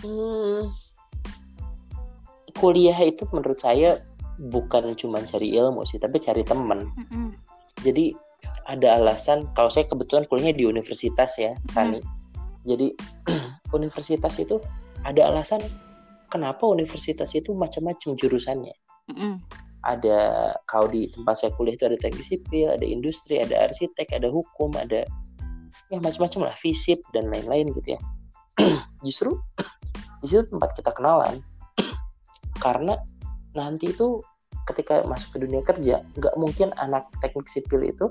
Hmm, 0.00 0.70
kuliah 2.60 2.96
itu 3.00 3.24
menurut 3.32 3.56
saya 3.56 3.96
bukan 4.40 4.92
cuma 4.96 5.20
cari 5.24 5.56
ilmu 5.56 5.84
sih 5.88 6.00
tapi 6.00 6.20
cari 6.20 6.44
teman 6.44 6.88
Mm-mm. 6.96 7.36
jadi 7.84 8.12
ada 8.68 9.00
alasan 9.00 9.48
kalau 9.56 9.72
saya 9.72 9.88
kebetulan 9.88 10.24
kuliahnya 10.28 10.56
di 10.56 10.64
universitas 10.68 11.36
ya 11.36 11.56
Sani 11.68 12.00
jadi 12.64 12.92
universitas 13.76 14.36
itu 14.40 14.60
ada 15.04 15.32
alasan 15.32 15.60
kenapa 16.28 16.64
universitas 16.68 17.32
itu 17.36 17.52
macam-macam 17.52 18.16
jurusannya 18.16 18.76
Mm-mm. 19.12 19.40
ada 19.84 20.52
kalau 20.68 20.88
di 20.88 21.08
tempat 21.12 21.40
saya 21.40 21.52
kuliah 21.56 21.74
itu 21.74 21.88
ada 21.88 21.96
teknik 21.96 22.22
sipil, 22.22 22.68
ada 22.68 22.84
industri, 22.84 23.40
ada 23.40 23.64
arsitek, 23.64 24.12
ada 24.12 24.28
hukum, 24.28 24.70
ada 24.76 25.08
ya 25.90 25.98
macam-macam 25.98 26.52
lah, 26.52 26.56
fisip 26.60 27.00
dan 27.16 27.32
lain-lain 27.32 27.72
gitu 27.74 27.96
ya. 27.96 28.00
Justru 29.06 29.40
di 30.22 30.26
situ 30.28 30.46
tempat 30.52 30.76
kita 30.76 30.92
kenalan 30.94 31.42
karena 32.60 33.00
nanti 33.56 33.90
itu 33.90 34.22
ketika 34.68 35.02
masuk 35.08 35.34
ke 35.34 35.38
dunia 35.42 35.64
kerja 35.64 36.04
nggak 36.20 36.34
mungkin 36.38 36.70
anak 36.78 37.08
teknik 37.18 37.50
sipil 37.50 37.82
itu 37.82 38.06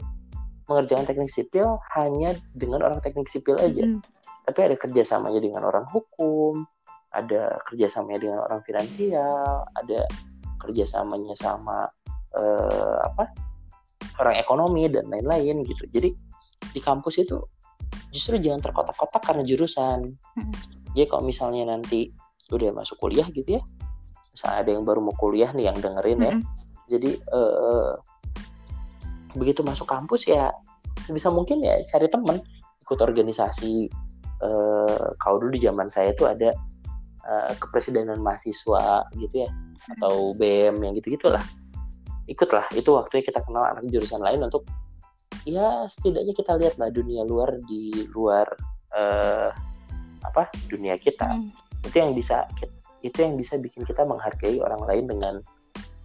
mengerjakan 0.68 1.06
teknik 1.08 1.32
sipil 1.32 1.79
hanya 1.98 2.36
dengan 2.53 2.86
orang 2.86 3.00
teknik 3.01 3.25
sipil 3.32 3.58
aja 3.58 3.86
Mm-mm. 3.86 4.03
tapi 4.46 4.60
ada 4.70 4.75
kerjasamanya 4.77 5.41
dengan 5.41 5.65
orang 5.65 5.86
hukum, 5.89 6.65
ada 7.10 7.58
kerjasamanya 7.65 8.20
dengan 8.22 8.39
orang 8.46 8.62
finansial, 8.62 9.65
ada 9.74 10.06
kerjasamanya 10.62 11.34
sama 11.34 11.89
eh, 12.38 12.98
apa 13.01 13.34
orang 14.22 14.36
ekonomi 14.38 14.86
dan 14.91 15.10
lain-lain 15.10 15.65
gitu. 15.65 15.89
Jadi 15.89 16.13
di 16.70 16.79
kampus 16.84 17.24
itu 17.24 17.39
justru 18.13 18.38
jangan 18.38 18.62
terkotak-kotak 18.70 19.25
karena 19.25 19.41
jurusan. 19.41 20.13
Mm. 20.38 20.53
Jadi 20.94 21.06
kalau 21.10 21.24
misalnya 21.25 21.74
nanti 21.74 22.13
udah 22.50 22.74
masuk 22.74 22.98
kuliah 22.98 23.25
gitu 23.29 23.58
ya, 23.58 23.62
misalnya 24.39 24.60
ada 24.63 24.72
yang 24.72 24.88
baru 24.88 25.03
mau 25.03 25.12
kuliah 25.19 25.51
nih 25.51 25.67
yang 25.67 25.77
dengerin 25.84 26.19
ya, 26.24 26.34
Mm-mm. 26.39 26.48
jadi 26.88 27.12
eh, 27.19 27.91
begitu 29.36 29.67
masuk 29.67 29.91
kampus 29.91 30.31
ya 30.31 30.48
sebisa 31.03 31.27
mungkin 31.27 31.60
ya 31.60 31.75
cari 31.91 32.08
temen 32.08 32.39
ikut 32.79 33.00
organisasi. 33.03 33.91
Eh, 34.39 35.05
kalau 35.19 35.43
dulu 35.43 35.51
di 35.51 35.60
zaman 35.60 35.91
saya 35.91 36.15
itu 36.15 36.24
ada 36.24 36.55
eh, 37.27 37.51
kepresidenan 37.60 38.24
mahasiswa 38.24 39.03
gitu 39.19 39.43
ya 39.43 39.51
atau 40.00 40.31
BEM 40.31 40.79
yang 40.79 40.96
gitu 40.96 41.19
gitulah 41.19 41.43
ikutlah 42.29 42.63
itu 42.77 42.93
waktunya 42.93 43.25
kita 43.25 43.41
kenal 43.41 43.65
anak 43.65 43.84
jurusan 43.89 44.22
lain 44.22 44.46
untuk 44.46 44.63
ya 45.43 45.89
setidaknya 45.89 46.31
kita 46.38 46.55
lihat 46.62 46.77
lah 46.77 46.93
dunia 46.93 47.25
luar 47.25 47.58
di 47.65 48.08
luar 48.15 48.48
eh, 48.96 49.51
apa 50.24 50.48
dunia 50.72 50.96
kita. 50.96 51.27
Mm. 51.27 51.51
itu 51.79 51.96
yang 51.96 52.12
bisa 52.12 52.43
itu 53.01 53.18
yang 53.20 53.36
bisa 53.36 53.56
bikin 53.58 53.84
kita 53.84 54.03
menghargai 54.03 54.60
orang 54.60 54.82
lain 54.86 55.06
dengan 55.08 55.36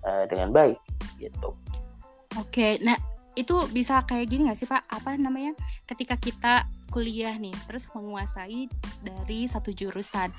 eh, 0.04 0.24
dengan 0.28 0.50
baik 0.52 0.78
gitu 1.18 1.52
Oke, 2.34 2.82
nah 2.82 2.98
itu 3.38 3.54
bisa 3.70 4.02
kayak 4.02 4.26
gini 4.26 4.50
gak 4.50 4.58
sih 4.58 4.66
Pak? 4.66 4.90
Apa 4.90 5.14
namanya? 5.14 5.54
Ketika 5.86 6.18
kita 6.18 6.66
kuliah 6.90 7.34
nih, 7.38 7.54
terus 7.70 7.86
menguasai 7.94 8.66
dari 9.06 9.46
satu 9.46 9.70
jurusan, 9.70 10.34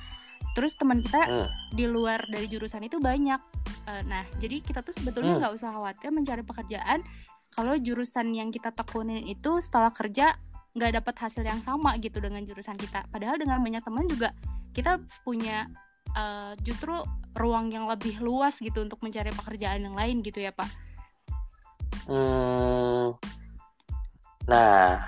terus 0.56 0.76
teman 0.76 1.00
kita 1.00 1.24
Hmm. 1.24 1.48
di 1.72 1.88
luar 1.88 2.24
dari 2.28 2.52
jurusan 2.52 2.84
itu 2.84 3.00
banyak. 3.00 3.40
Eh, 3.88 4.04
nah, 4.08 4.28
jadi 4.40 4.60
kita 4.60 4.84
tuh 4.84 4.92
sebetulnya 4.92 5.36
Hmm. 5.36 5.42
nggak 5.44 5.54
usah 5.56 5.72
khawatir 5.72 6.12
mencari 6.12 6.44
pekerjaan 6.44 7.00
kalau 7.52 7.80
jurusan 7.80 8.36
yang 8.36 8.52
kita 8.52 8.76
tekunin 8.76 9.24
itu 9.24 9.64
setelah 9.64 9.92
kerja 9.96 10.36
nggak 10.76 11.00
dapat 11.00 11.16
hasil 11.16 11.44
yang 11.48 11.64
sama 11.64 11.96
gitu 12.04 12.20
dengan 12.20 12.44
jurusan 12.44 12.76
kita. 12.76 13.08
Padahal 13.08 13.40
dengan 13.40 13.64
banyak 13.64 13.80
teman 13.80 14.04
juga 14.12 14.36
kita 14.76 15.00
punya 15.24 15.72
eh, 16.16 16.54
justru 16.64 16.96
ruang 17.36 17.68
yang 17.70 17.86
lebih 17.92 18.24
luas 18.24 18.58
gitu 18.64 18.80
untuk 18.80 19.04
mencari 19.04 19.30
pekerjaan 19.36 19.84
yang 19.84 19.96
lain 19.96 20.24
gitu 20.24 20.40
ya 20.40 20.56
Pak. 20.56 20.70
Hmm, 22.08 23.12
nah, 24.48 25.04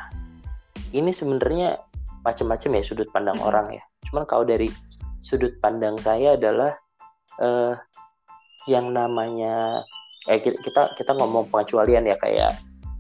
ini 0.92 1.12
sebenarnya 1.14 1.80
macam-macam 2.26 2.70
ya 2.78 2.84
sudut 2.84 3.08
pandang 3.16 3.40
Mm-mm. 3.40 3.48
orang 3.48 3.68
ya. 3.72 3.84
Cuman 4.12 4.28
kalau 4.28 4.44
dari 4.44 4.68
sudut 5.24 5.56
pandang 5.64 5.96
saya 6.04 6.36
adalah 6.36 6.76
eh, 7.40 7.74
yang 8.68 8.92
namanya 8.92 9.84
eh 10.28 10.40
ki- 10.44 10.60
kita 10.60 10.92
kita 11.00 11.16
ngomong 11.16 11.48
pengecualian 11.48 12.04
ya 12.04 12.20
kayak 12.20 12.52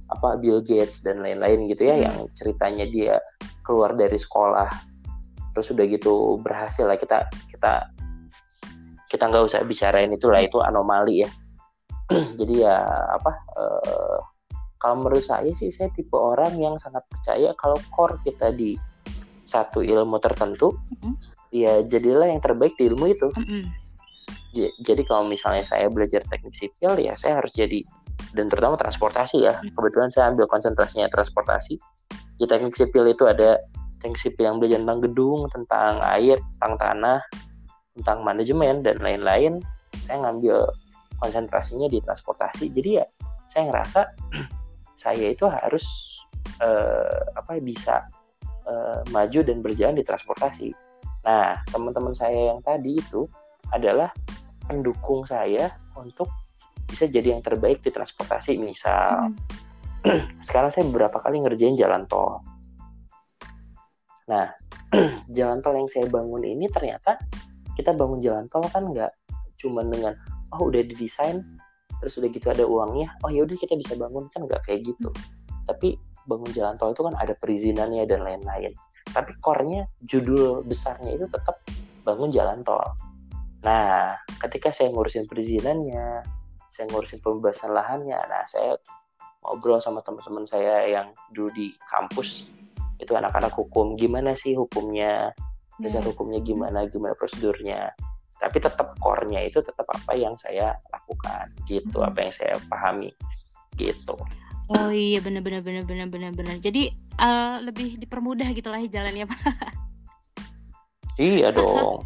apa 0.08 0.40
Bill 0.40 0.64
Gates 0.64 1.04
dan 1.04 1.20
lain-lain 1.20 1.68
gitu 1.68 1.92
ya 1.92 2.00
Mm. 2.00 2.04
yang 2.08 2.16
ceritanya 2.32 2.86
dia 2.88 3.16
keluar 3.68 3.92
dari 4.00 4.16
sekolah 4.16 4.72
terus 5.52 5.74
udah 5.76 5.84
gitu 5.90 6.40
berhasil 6.40 6.88
lah 6.88 6.96
kita 6.96 7.28
kita 7.52 7.92
kita 9.08 9.28
nggak 9.32 9.44
usah 9.48 9.64
bicarain 9.64 10.12
itu 10.12 10.28
lah 10.28 10.44
itu 10.44 10.60
anomali 10.60 11.24
ya. 11.24 11.30
Jadi 12.40 12.64
ya 12.64 12.78
apa 13.12 13.32
eh, 13.58 14.18
kalau 14.78 14.96
menurut 15.04 15.24
saya 15.26 15.50
sih 15.52 15.74
saya 15.74 15.90
tipe 15.92 16.14
orang 16.16 16.56
yang 16.60 16.78
sangat 16.78 17.04
percaya 17.10 17.52
kalau 17.58 17.76
core 17.92 18.20
kita 18.22 18.54
di 18.54 18.78
satu 19.48 19.80
ilmu 19.80 20.20
tertentu 20.20 20.76
Mm-mm. 21.00 21.16
ya 21.56 21.80
jadilah 21.88 22.28
yang 22.28 22.44
terbaik 22.44 22.76
di 22.76 22.92
ilmu 22.92 23.06
itu. 23.10 23.28
Mm-mm. 23.34 23.64
J- 24.56 24.76
jadi 24.84 25.02
kalau 25.08 25.28
misalnya 25.28 25.64
saya 25.64 25.88
belajar 25.88 26.24
teknik 26.28 26.56
sipil 26.56 27.00
ya 27.00 27.16
saya 27.16 27.40
harus 27.40 27.52
jadi 27.56 27.84
dan 28.36 28.52
terutama 28.52 28.76
transportasi 28.76 29.48
ya. 29.48 29.56
Kebetulan 29.74 30.12
saya 30.12 30.30
ambil 30.36 30.46
konsentrasinya 30.52 31.08
transportasi. 31.10 31.80
Di 32.38 32.46
teknik 32.46 32.76
sipil 32.76 33.08
itu 33.10 33.26
ada 33.26 33.58
teknik 34.04 34.20
sipil 34.20 34.46
yang 34.46 34.58
belajar 34.62 34.78
tentang 34.84 35.02
gedung 35.02 35.50
tentang 35.50 35.98
air 36.06 36.38
tentang 36.58 36.74
tanah 36.78 37.20
tentang 37.98 38.22
manajemen 38.22 38.86
dan 38.86 39.02
lain-lain 39.02 39.60
saya 39.98 40.22
ngambil 40.22 40.70
konsentrasinya 41.18 41.90
di 41.90 42.00
transportasi. 42.00 42.70
Jadi 42.70 42.90
ya 43.02 43.06
saya 43.50 43.74
ngerasa 43.74 44.02
saya 45.04 45.28
itu 45.34 45.46
harus 45.50 45.86
eh, 46.62 47.22
apa 47.34 47.58
bisa 47.60 48.06
eh, 48.66 49.02
maju 49.10 49.40
dan 49.42 49.58
berjalan 49.66 49.98
di 49.98 50.06
transportasi. 50.06 50.70
Nah 51.26 51.58
teman-teman 51.74 52.14
saya 52.14 52.54
yang 52.54 52.62
tadi 52.62 53.02
itu 53.02 53.26
adalah 53.74 54.14
pendukung 54.68 55.28
saya 55.28 55.72
untuk 55.98 56.30
bisa 56.88 57.08
jadi 57.08 57.36
yang 57.36 57.44
terbaik 57.44 57.84
di 57.84 57.92
transportasi 57.92 58.60
misal. 58.62 59.34
Hmm. 60.06 60.24
sekarang 60.46 60.70
saya 60.70 60.86
beberapa 60.88 61.20
kali 61.20 61.42
ngerjain 61.42 61.76
jalan 61.76 62.06
tol. 62.06 62.40
Nah 64.30 64.54
jalan 65.36 65.60
tol 65.60 65.76
yang 65.76 65.90
saya 65.90 66.06
bangun 66.08 66.46
ini 66.46 66.70
ternyata 66.72 67.18
kita 67.78 67.94
bangun 67.94 68.18
jalan 68.18 68.50
tol 68.50 68.66
kan 68.74 68.90
nggak 68.90 69.14
cuma 69.62 69.86
dengan 69.86 70.18
oh 70.58 70.70
udah 70.70 70.82
didesain 70.82 71.46
terus 72.02 72.18
udah 72.18 72.30
gitu 72.30 72.50
ada 72.50 72.66
uangnya 72.66 73.10
oh 73.26 73.30
ya 73.30 73.46
udah 73.46 73.58
kita 73.58 73.74
bisa 73.78 73.94
bangun 73.94 74.26
kan 74.34 74.50
nggak 74.50 74.62
kayak 74.66 74.82
gitu. 74.84 75.14
Tapi 75.70 75.94
bangun 76.26 76.50
jalan 76.52 76.76
tol 76.76 76.92
itu 76.92 77.06
kan 77.06 77.16
ada 77.16 77.38
perizinannya 77.38 78.04
dan 78.10 78.26
lain-lain. 78.26 78.74
Tapi 79.14 79.32
core-nya 79.40 79.88
judul 80.04 80.66
besarnya 80.66 81.16
itu 81.16 81.30
tetap 81.30 81.62
bangun 82.04 82.34
jalan 82.34 82.66
tol. 82.66 82.84
Nah 83.62 84.18
ketika 84.42 84.74
saya 84.74 84.90
ngurusin 84.90 85.30
perizinannya 85.30 86.26
saya 86.68 86.86
ngurusin 86.92 87.24
pembebasan 87.24 87.72
lahannya 87.72 88.20
nah 88.28 88.44
saya 88.46 88.76
ngobrol 89.42 89.80
sama 89.80 90.04
teman-teman 90.04 90.44
saya 90.44 90.84
yang 90.86 91.08
dulu 91.32 91.50
di 91.56 91.72
kampus 91.88 92.52
itu 93.00 93.14
anak-anak 93.14 93.54
hukum 93.56 93.96
gimana 93.96 94.36
sih 94.36 94.58
hukumnya 94.58 95.32
dasar 95.82 96.02
hmm. 96.02 96.10
hukumnya 96.14 96.40
gimana 96.42 96.86
gimana 96.90 97.14
prosedurnya 97.14 97.94
tapi 98.38 98.62
tetap 98.62 98.94
core-nya 99.02 99.50
itu 99.50 99.62
tetap 99.66 99.86
apa 99.90 100.14
yang 100.14 100.38
saya 100.38 100.78
lakukan 100.94 101.50
gitu 101.66 102.02
hmm. 102.02 102.10
apa 102.10 102.18
yang 102.22 102.34
saya 102.34 102.54
pahami 102.70 103.10
gitu 103.78 104.14
oh 104.74 104.90
iya 104.94 105.22
benar 105.22 105.42
benar 105.42 105.62
benar 105.66 105.84
benar 105.86 106.08
benar 106.10 106.32
benar 106.34 106.56
jadi 106.62 106.94
uh, 107.18 107.62
lebih 107.66 107.98
dipermudah 108.02 108.50
gitulah 108.54 108.82
jalannya 108.86 109.26
pak 109.26 109.42
iya 111.18 111.50
dong 111.50 112.06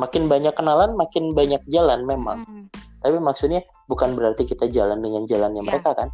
makin 0.00 0.28
banyak 0.28 0.56
kenalan 0.56 0.96
makin 0.96 1.36
banyak 1.36 1.60
jalan 1.68 2.04
memang 2.08 2.44
hmm. 2.48 2.66
tapi 3.04 3.20
maksudnya 3.20 3.60
bukan 3.88 4.16
berarti 4.16 4.48
kita 4.48 4.68
jalan 4.72 5.04
dengan 5.04 5.28
jalannya 5.28 5.60
yeah. 5.60 5.68
mereka 5.68 5.92
kan 5.92 6.08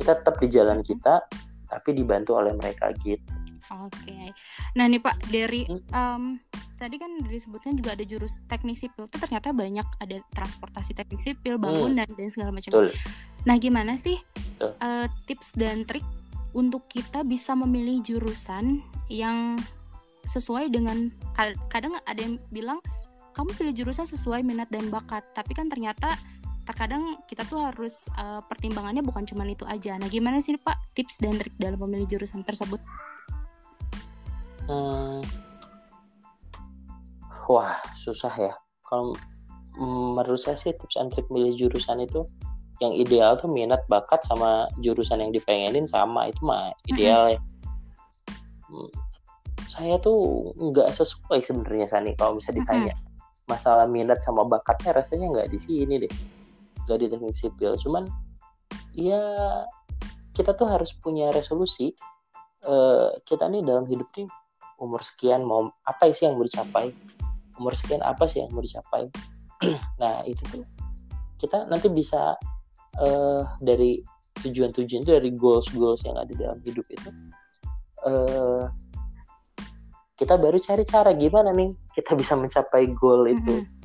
kita 0.00 0.16
tetap 0.16 0.40
di 0.40 0.48
jalan 0.48 0.80
hmm. 0.80 0.86
kita 0.88 1.24
tapi 1.68 1.92
dibantu 1.92 2.40
oleh 2.40 2.56
mereka 2.56 2.92
gitu 3.04 3.47
oke 3.72 3.92
okay. 3.92 4.32
nah 4.74 4.88
nih 4.88 5.00
pak 5.00 5.16
dari 5.28 5.64
hmm. 5.68 5.92
um, 5.92 6.22
tadi 6.78 6.96
kan 6.96 7.10
disebutkan 7.26 7.74
juga 7.76 7.98
ada 7.98 8.04
jurus 8.06 8.38
teknik 8.46 8.78
sipil 8.78 9.10
itu 9.10 9.16
ternyata 9.18 9.50
banyak 9.50 9.86
ada 9.98 10.16
transportasi 10.32 10.94
teknik 10.94 11.20
sipil 11.20 11.58
bangunan 11.58 12.06
hmm. 12.06 12.16
dan 12.16 12.28
segala 12.30 12.50
macam 12.54 12.70
Betul. 12.70 12.94
nah 13.44 13.56
gimana 13.58 13.98
sih 13.98 14.16
uh, 14.62 15.06
tips 15.26 15.56
dan 15.58 15.84
trik 15.84 16.04
untuk 16.56 16.88
kita 16.88 17.22
bisa 17.22 17.52
memilih 17.52 18.00
jurusan 18.00 18.80
yang 19.12 19.60
sesuai 20.28 20.68
dengan 20.68 21.08
kadang 21.72 21.96
ada 22.04 22.20
yang 22.20 22.36
bilang 22.52 22.80
kamu 23.32 23.54
pilih 23.54 23.74
jurusan 23.84 24.04
sesuai 24.04 24.44
minat 24.44 24.68
dan 24.68 24.90
bakat 24.92 25.24
tapi 25.32 25.56
kan 25.56 25.70
ternyata 25.70 26.16
terkadang 26.68 27.16
kita 27.24 27.48
tuh 27.48 27.64
harus 27.64 28.12
uh, 28.20 28.44
pertimbangannya 28.44 29.00
bukan 29.00 29.24
cuma 29.24 29.48
itu 29.48 29.64
aja. 29.64 29.96
Nah, 29.96 30.12
gimana 30.12 30.44
sih 30.44 30.52
Pak 30.60 30.92
tips 30.92 31.16
dan 31.24 31.40
trik 31.40 31.56
dalam 31.56 31.80
memilih 31.80 32.04
jurusan 32.04 32.44
tersebut? 32.44 32.76
Hmm, 34.68 35.24
wah 37.48 37.80
susah 37.96 38.34
ya. 38.36 38.52
Kalau 38.84 39.16
menurut 39.80 40.36
saya 40.36 40.60
sih 40.60 40.76
tips 40.76 41.00
and 41.00 41.08
trick 41.08 41.24
milih 41.32 41.56
jurusan 41.56 42.04
itu 42.04 42.28
yang 42.78 42.92
ideal 42.94 43.34
tuh 43.40 43.50
minat 43.50 43.82
bakat 43.90 44.22
sama 44.28 44.70
jurusan 44.84 45.18
yang 45.18 45.32
dipengenin 45.34 45.88
sama 45.88 46.28
itu 46.28 46.40
mah 46.44 46.70
ideal 46.92 47.32
ya. 47.32 47.40
Hmm, 48.68 48.92
saya 49.72 49.96
tuh 49.98 50.52
nggak 50.54 50.92
sesuai 50.92 51.40
sebenarnya 51.40 51.88
Sani 51.88 52.12
kalau 52.20 52.36
bisa 52.36 52.52
ditanya. 52.52 52.92
Masalah 53.48 53.88
minat 53.88 54.20
sama 54.20 54.44
bakatnya 54.44 54.92
rasanya 54.92 55.32
nggak 55.32 55.48
di 55.48 55.56
sini 55.56 55.94
deh. 56.04 56.12
Nggak 56.84 56.98
di 57.00 57.06
teknik 57.08 57.36
sipil. 57.36 57.72
Cuman 57.80 58.04
ya 58.92 59.24
kita 60.36 60.52
tuh 60.52 60.68
harus 60.68 60.92
punya 60.92 61.32
resolusi. 61.32 61.96
Uh, 62.66 63.14
kita 63.22 63.46
nih 63.46 63.62
dalam 63.62 63.86
hidup 63.86 64.10
nih 64.18 64.26
umur 64.78 65.02
sekian 65.02 65.44
mau 65.44 65.70
apa 65.86 66.10
sih 66.10 66.26
yang 66.26 66.38
mau 66.38 66.46
dicapai? 66.46 66.94
Umur 67.58 67.74
sekian 67.74 68.02
apa 68.02 68.24
sih 68.30 68.42
yang 68.42 68.50
mau 68.54 68.62
dicapai? 68.62 69.10
Nah 70.00 70.22
itu 70.22 70.42
tuh 70.54 70.62
kita 71.38 71.66
nanti 71.66 71.90
bisa 71.90 72.34
uh, 72.98 73.42
dari 73.58 74.02
tujuan-tujuan 74.42 75.02
itu 75.02 75.12
dari 75.14 75.30
goals-goals 75.34 76.06
yang 76.06 76.14
ada 76.14 76.30
dalam 76.34 76.62
hidup 76.62 76.86
itu 76.90 77.10
uh, 78.06 78.70
kita 80.18 80.34
baru 80.34 80.58
cari 80.58 80.82
cara 80.82 81.14
gimana 81.14 81.54
nih 81.54 81.70
kita 81.94 82.18
bisa 82.18 82.34
mencapai 82.34 82.90
goal 82.94 83.26
itu. 83.26 83.62
Mm-hmm. 83.62 83.76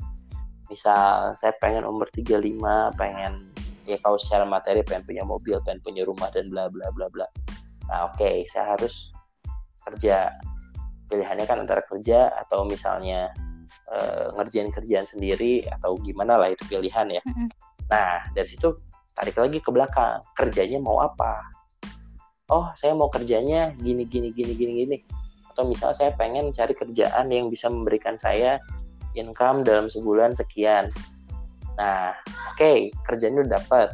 misal 0.72 1.36
saya 1.36 1.52
pengen 1.60 1.84
umur 1.84 2.08
35 2.10 2.40
pengen 2.98 3.46
ya 3.84 4.00
kalau 4.00 4.16
secara 4.16 4.48
materi 4.48 4.80
pengen 4.82 5.04
punya 5.06 5.22
mobil 5.22 5.60
pengen 5.62 5.78
punya 5.84 6.02
rumah 6.08 6.32
dan 6.32 6.48
bla 6.50 6.66
bla 6.72 6.88
bla 6.90 7.06
bla. 7.12 7.28
Nah 7.92 8.10
oke 8.10 8.18
okay, 8.18 8.48
saya 8.48 8.74
harus 8.74 9.12
kerja 9.84 10.32
pilihannya 11.08 11.44
kan 11.44 11.62
antara 11.62 11.84
kerja 11.84 12.32
atau 12.46 12.64
misalnya 12.64 13.30
uh, 13.90 14.32
ngerjain 14.38 14.70
kerjaan 14.72 15.06
sendiri 15.06 15.64
atau 15.68 15.96
gimana 16.00 16.40
lah 16.40 16.52
itu 16.52 16.64
pilihan 16.68 17.06
ya. 17.10 17.22
Mm-hmm. 17.24 17.48
Nah 17.90 18.24
dari 18.32 18.48
situ 18.48 18.72
tarik 19.14 19.36
lagi 19.38 19.58
ke 19.60 19.70
belakang 19.70 20.20
kerjanya 20.34 20.78
mau 20.80 21.00
apa? 21.04 21.44
Oh 22.52 22.72
saya 22.76 22.92
mau 22.92 23.08
kerjanya 23.08 23.72
gini 23.80 24.04
gini 24.08 24.32
gini 24.32 24.52
gini 24.56 24.72
gini. 24.84 24.98
Atau 25.54 25.70
misalnya 25.70 25.96
saya 25.96 26.10
pengen 26.18 26.50
cari 26.50 26.74
kerjaan 26.74 27.30
yang 27.30 27.46
bisa 27.46 27.70
memberikan 27.70 28.18
saya 28.18 28.58
income 29.14 29.62
dalam 29.62 29.86
sebulan 29.86 30.34
sekian. 30.34 30.90
Nah 31.78 32.12
oke 32.52 32.58
okay, 32.58 32.78
kerjanya 33.06 33.46
udah 33.46 33.52
dapat 33.62 33.88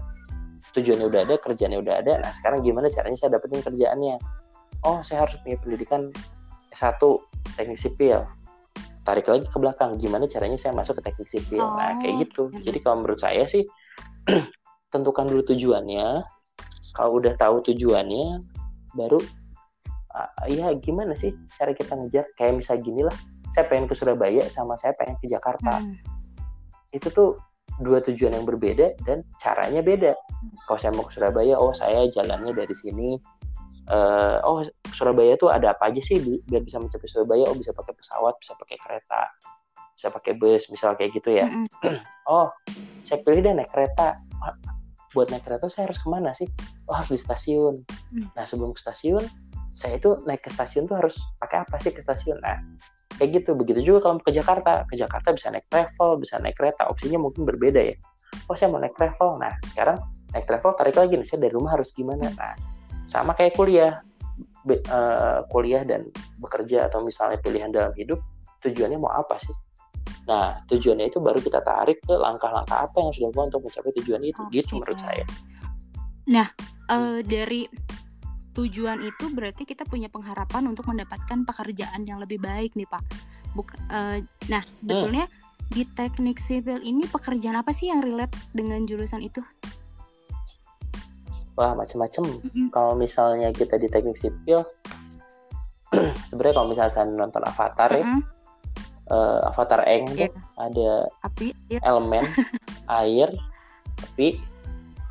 tujuannya 0.70 1.06
udah 1.10 1.20
ada 1.28 1.34
kerjanya 1.36 1.78
udah 1.82 1.94
ada. 2.00 2.12
Nah 2.22 2.30
sekarang 2.32 2.64
gimana 2.64 2.88
caranya 2.88 3.18
saya 3.18 3.36
dapetin 3.36 3.60
kerjaannya? 3.60 4.16
Oh 4.86 5.04
saya 5.04 5.28
harus 5.28 5.36
punya 5.44 5.60
pendidikan 5.60 6.08
S1 6.74 7.00
teknik 7.58 7.78
sipil. 7.78 8.22
Tarik 9.02 9.26
lagi 9.26 9.46
ke 9.48 9.58
belakang 9.58 9.96
gimana 9.96 10.28
caranya 10.30 10.60
saya 10.60 10.76
masuk 10.76 11.00
ke 11.00 11.10
teknik 11.10 11.28
sipil? 11.28 11.62
Oh. 11.62 11.74
nah 11.74 11.96
kayak 11.98 12.28
gitu. 12.28 12.52
jadi 12.62 12.78
kalau 12.84 13.02
menurut 13.02 13.18
saya 13.18 13.48
sih 13.48 13.66
tentukan 14.92 15.26
dulu 15.26 15.42
tujuannya. 15.46 16.22
Kalau 16.90 17.22
udah 17.22 17.34
tahu 17.38 17.62
tujuannya 17.70 18.42
baru 18.98 19.22
uh, 20.10 20.50
ya 20.50 20.74
gimana 20.78 21.14
sih 21.14 21.34
cara 21.54 21.70
kita 21.74 21.94
ngejar? 21.94 22.26
Kayak 22.34 22.62
misal 22.62 22.82
gini 22.82 23.06
lah 23.06 23.14
saya 23.50 23.66
pengen 23.66 23.90
ke 23.90 23.94
Surabaya 23.98 24.46
sama 24.46 24.78
saya 24.78 24.94
pengen 24.94 25.18
ke 25.18 25.26
Jakarta. 25.26 25.82
Hmm. 25.82 25.98
itu 26.90 27.06
tuh 27.14 27.38
dua 27.78 28.02
tujuan 28.02 28.34
yang 28.34 28.42
berbeda 28.42 28.98
dan 29.06 29.22
caranya 29.38 29.78
beda. 29.78 30.12
Kalau 30.66 30.78
saya 30.78 30.90
mau 30.90 31.06
ke 31.06 31.14
Surabaya 31.14 31.54
oh 31.54 31.70
saya 31.70 32.10
jalannya 32.10 32.50
dari 32.50 32.74
sini 32.74 33.14
uh, 33.90 34.38
oh 34.46 34.64
Surabaya 34.94 35.34
tuh 35.36 35.50
ada 35.50 35.74
apa 35.74 35.90
aja 35.90 36.00
sih? 36.00 36.22
Biar 36.22 36.62
bisa 36.62 36.78
mencapai 36.78 37.10
Surabaya 37.10 37.50
oh 37.50 37.56
bisa 37.58 37.74
pakai 37.74 37.92
pesawat 37.92 38.38
bisa 38.38 38.54
pakai 38.56 38.78
kereta 38.78 39.22
bisa 40.00 40.08
pakai 40.08 40.32
bus 40.32 40.72
misal 40.72 40.96
kayak 40.96 41.12
gitu 41.12 41.36
ya. 41.36 41.44
Mm 41.44 41.68
-hmm. 41.68 42.00
oh 42.32 42.48
saya 43.04 43.20
pilih 43.20 43.44
deh 43.44 43.52
naik 43.52 43.68
kereta. 43.68 44.16
Buat 45.12 45.28
naik 45.28 45.44
kereta 45.44 45.68
saya 45.68 45.92
harus 45.92 46.00
ke 46.00 46.08
mana 46.08 46.32
sih? 46.32 46.48
Oh 46.88 46.96
harus 46.96 47.12
di 47.12 47.20
stasiun. 47.20 47.84
Mm. 48.16 48.32
nah 48.32 48.48
sebelum 48.48 48.72
ke 48.72 48.80
stasiun 48.80 49.20
saya 49.76 50.00
itu 50.00 50.16
naik 50.24 50.40
ke 50.40 50.50
stasiun 50.50 50.88
tuh 50.88 50.96
harus 50.96 51.20
pakai 51.36 51.68
apa 51.68 51.76
sih 51.84 51.92
ke 51.92 52.00
stasiun? 52.00 52.40
Nah 52.40 52.56
kayak 53.20 53.44
gitu. 53.44 53.52
Begitu 53.52 53.84
juga 53.84 54.08
kalau 54.08 54.16
ke 54.24 54.32
Jakarta. 54.32 54.88
Ke 54.88 54.96
Jakarta 54.96 55.36
bisa 55.36 55.52
naik 55.52 55.68
travel 55.68 56.16
bisa 56.16 56.40
naik 56.40 56.56
kereta. 56.56 56.88
Opsinya 56.88 57.20
mungkin 57.20 57.44
berbeda 57.44 57.92
ya. 57.92 57.96
Oh 58.48 58.56
saya 58.56 58.72
mau 58.72 58.80
naik 58.80 58.96
travel. 58.96 59.36
Nah 59.36 59.52
sekarang 59.68 60.00
naik 60.32 60.48
travel 60.48 60.72
tarik 60.80 60.96
lagi 60.96 61.12
nih. 61.20 61.28
Saya 61.28 61.44
dari 61.44 61.52
rumah 61.52 61.76
harus 61.76 61.92
gimana? 61.92 62.24
Mm. 62.24 62.40
nah 62.40 62.54
sama 63.10 63.34
kayak 63.34 63.58
kuliah. 63.58 64.00
Be, 64.60 64.76
uh, 64.92 65.40
kuliah 65.48 65.88
dan 65.88 66.04
bekerja 66.36 66.92
atau 66.92 67.00
misalnya 67.00 67.40
pilihan 67.40 67.72
dalam 67.72 67.96
hidup 67.96 68.20
tujuannya 68.60 69.00
mau 69.00 69.08
apa 69.10 69.40
sih? 69.40 69.56
Nah 70.28 70.60
tujuannya 70.68 71.08
itu 71.08 71.18
baru 71.18 71.40
kita 71.40 71.64
tarik 71.64 72.04
ke 72.04 72.12
langkah-langkah 72.12 72.86
apa 72.86 72.94
yang 73.00 73.08
harus 73.08 73.18
dilakukan 73.18 73.48
untuk 73.56 73.62
mencapai 73.66 73.92
tujuan 74.02 74.22
itu 74.22 74.42
okay. 74.44 74.52
gitu 74.60 74.72
menurut 74.76 74.98
saya. 75.00 75.24
Nah 76.28 76.46
uh, 76.92 77.18
dari 77.24 77.64
tujuan 78.52 79.00
itu 79.06 79.32
berarti 79.32 79.62
kita 79.64 79.88
punya 79.88 80.12
pengharapan 80.12 80.68
untuk 80.68 80.84
mendapatkan 80.90 81.46
pekerjaan 81.48 82.04
yang 82.04 82.20
lebih 82.20 82.36
baik 82.36 82.76
nih 82.76 82.86
pak. 82.86 83.02
Buk 83.56 83.72
uh, 83.90 84.20
nah 84.52 84.62
sebetulnya 84.76 85.24
hmm. 85.26 85.72
di 85.72 85.82
teknik 85.96 86.36
sipil 86.36 86.84
ini 86.84 87.08
pekerjaan 87.08 87.56
apa 87.56 87.72
sih 87.72 87.88
yang 87.88 88.04
relate 88.04 88.36
dengan 88.52 88.84
jurusan 88.84 89.24
itu 89.24 89.40
wah 91.60 91.76
macam-macam 91.76 92.24
mm-hmm. 92.24 92.66
kalau 92.72 92.96
misalnya 92.96 93.52
kita 93.52 93.76
di 93.76 93.92
teknik 93.92 94.16
sipil 94.16 94.64
sebenarnya 96.32 96.56
kalau 96.56 96.68
misalnya 96.72 96.88
saya 96.88 97.04
nonton 97.12 97.44
Avatar 97.44 97.92
mm-hmm. 97.92 98.00
ya 98.00 99.12
uh, 99.12 99.52
Avatar 99.52 99.84
Eng 99.84 100.08
yeah. 100.16 100.32
ada 100.56 101.04
api 101.20 101.52
yeah. 101.68 101.84
elemen 101.84 102.24
air 103.04 103.28
api 104.00 104.40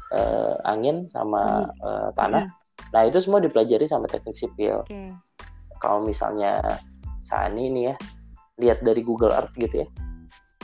uh, 0.10 0.58
angin 0.66 1.06
sama 1.06 1.70
uh, 1.86 2.10
tanah 2.18 2.50
mm-hmm. 2.50 2.90
nah 2.98 3.02
itu 3.06 3.22
semua 3.22 3.38
dipelajari 3.38 3.86
sama 3.86 4.10
teknik 4.10 4.34
sipil 4.34 4.82
okay. 4.82 5.14
kalau 5.78 6.02
misalnya 6.02 6.58
saat 7.22 7.54
ini 7.54 7.94
ya 7.94 7.96
lihat 8.58 8.82
dari 8.82 9.06
Google 9.06 9.38
Earth 9.38 9.54
gitu 9.54 9.86
ya 9.86 9.88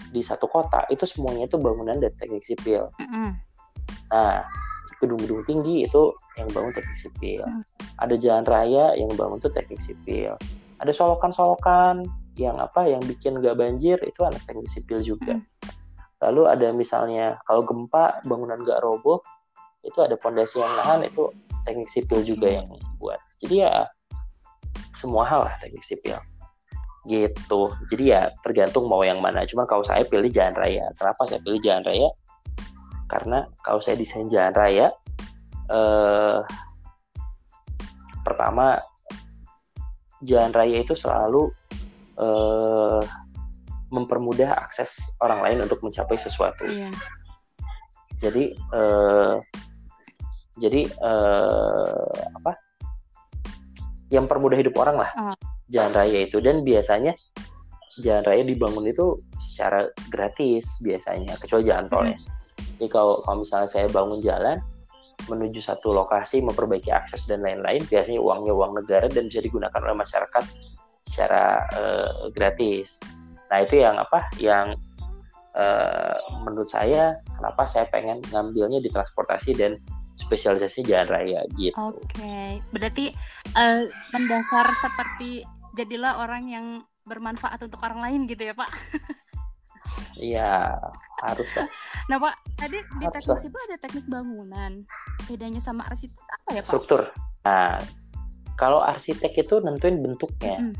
di 0.09 0.23
satu 0.23 0.47
kota 0.47 0.87
itu 0.87 1.03
semuanya 1.03 1.51
itu 1.51 1.59
bangunan 1.59 1.99
dari 1.99 2.15
teknik 2.15 2.39
sipil. 2.47 2.87
Mm-mm. 3.03 3.35
Nah, 4.15 4.47
gedung-gedung 5.01 5.43
tinggi 5.47 5.85
itu 5.87 6.13
yang 6.39 6.47
bangun 6.51 6.71
teknik 6.75 6.97
sipil. 6.97 7.43
Hmm. 7.43 7.63
Ada 8.01 8.15
jalan 8.19 8.45
raya 8.47 8.85
yang 8.95 9.11
bangun 9.15 9.39
tuh 9.39 9.51
teknik 9.51 9.79
sipil. 9.79 10.35
Ada 10.79 10.91
solokan-solokan 10.91 12.03
yang 12.35 12.59
apa 12.59 12.83
yang 12.83 12.99
bikin 13.03 13.39
gak 13.39 13.55
banjir 13.55 13.95
itu 14.03 14.21
anak 14.23 14.43
teknik 14.43 14.67
sipil 14.67 14.99
juga. 15.03 15.39
Hmm. 15.39 15.45
Lalu 16.23 16.41
ada 16.47 16.67
misalnya 16.71 17.39
kalau 17.47 17.63
gempa 17.63 18.19
bangunan 18.27 18.59
gak 18.63 18.81
roboh 18.83 19.21
itu 19.85 20.01
ada 20.01 20.17
pondasi 20.17 20.57
yang 20.57 20.73
nahan 20.73 21.05
itu 21.05 21.29
teknik 21.63 21.89
sipil 21.91 22.25
juga 22.25 22.61
yang 22.61 22.67
buat. 22.97 23.21
Jadi 23.39 23.61
ya 23.65 23.85
semua 24.97 25.27
hal 25.27 25.45
lah 25.45 25.55
teknik 25.61 25.85
sipil 25.85 26.17
gitu. 27.05 27.61
Jadi 27.93 28.03
ya 28.11 28.33
tergantung 28.41 28.89
mau 28.89 29.05
yang 29.05 29.21
mana. 29.21 29.45
Cuman 29.45 29.69
kalau 29.69 29.85
saya 29.85 30.01
pilih 30.05 30.29
jalan 30.33 30.57
raya. 30.57 30.89
Kenapa 30.97 31.21
saya 31.29 31.39
pilih 31.45 31.61
jalan 31.61 31.85
raya? 31.85 32.09
Karena 33.05 33.45
kalau 33.61 33.79
saya 33.81 33.95
desain 33.97 34.25
jalan 34.25 34.53
raya, 34.53 34.87
eh, 35.69 36.39
pertama 38.25 38.81
jalan 40.25 40.51
raya 40.53 40.81
itu 40.81 40.97
selalu 40.97 41.53
eh, 42.17 43.03
mempermudah 43.93 44.57
akses 44.57 45.13
orang 45.21 45.45
lain 45.45 45.59
untuk 45.67 45.79
mencapai 45.85 46.17
sesuatu. 46.17 46.65
Iya. 46.65 46.89
Jadi 48.17 48.55
eh, 48.55 49.35
jadi 50.57 50.81
eh, 50.89 52.15
apa? 52.41 52.51
Yang 54.09 54.25
permudah 54.31 54.57
hidup 54.57 54.75
orang 54.79 54.97
lah 55.01 55.11
Ah. 55.17 55.35
jalan 55.67 55.93
raya 55.97 56.29
itu 56.29 56.37
dan 56.39 56.61
biasanya 56.61 57.17
jalan 57.99 58.23
raya 58.27 58.43
dibangun 58.45 58.85
itu 58.87 59.17
secara 59.39 59.87
gratis 60.13 60.79
biasanya 60.83 61.35
kecuali 61.41 61.63
jalan 61.67 61.85
tol 61.91 62.05
ya. 62.07 62.17
Jadi 62.75 62.87
kalau 62.91 63.23
kalau 63.23 63.41
misalnya 63.41 63.69
saya 63.71 63.87
bangun 63.87 64.19
jalan 64.19 64.59
menuju 65.31 65.63
satu 65.63 65.95
lokasi 65.95 66.43
memperbaiki 66.43 66.91
akses 66.91 67.25
dan 67.25 67.41
lain-lain 67.41 67.81
biasanya 67.87 68.19
uangnya 68.19 68.53
uang 68.53 68.83
negara 68.83 69.07
dan 69.07 69.31
bisa 69.31 69.41
digunakan 69.41 69.79
oleh 69.81 69.97
masyarakat 69.97 70.43
secara 71.07 71.63
eh, 71.71 72.11
gratis. 72.35 72.99
Nah 73.49 73.63
itu 73.63 73.79
yang 73.79 73.95
apa? 73.95 74.27
Yang 74.37 74.75
eh, 75.55 76.15
menurut 76.43 76.69
saya 76.69 77.17
kenapa 77.31 77.65
saya 77.65 77.87
pengen 77.89 78.19
ngambilnya 78.29 78.83
di 78.83 78.91
transportasi 78.91 79.55
dan 79.55 79.79
spesialisasi 80.19 80.87
jalan 80.87 81.07
raya 81.11 81.39
gitu. 81.55 81.75
Oke, 81.79 82.59
berarti 82.75 83.11
eh, 83.55 83.81
mendasar 84.11 84.67
seperti 84.83 85.47
jadilah 85.75 86.23
orang 86.23 86.43
yang 86.51 86.67
bermanfaat 87.05 87.61
untuk 87.61 87.79
orang 87.85 88.01
lain 88.01 88.21
gitu 88.25 88.49
ya 88.49 88.53
Pak. 88.57 88.69
Iya 90.15 90.79
harus 91.23 91.49
lah. 91.55 91.67
Nah 92.11 92.17
Pak, 92.19 92.35
tadi 92.55 92.77
di 92.79 93.05
Harus 93.07 93.15
teknik 93.19 93.39
sipil 93.43 93.61
ada 93.67 93.77
teknik 93.79 94.05
bangunan. 94.07 94.71
Bedanya 95.27 95.59
sama 95.59 95.83
arsitek 95.87 96.23
apa 96.23 96.49
ya 96.55 96.61
Pak? 96.63 96.69
struktur. 96.71 97.01
Nah 97.43 97.79
kalau 98.55 98.79
arsitek 98.79 99.35
itu 99.35 99.59
nentuin 99.59 99.99
bentuknya. 99.99 100.71
Mm. 100.71 100.75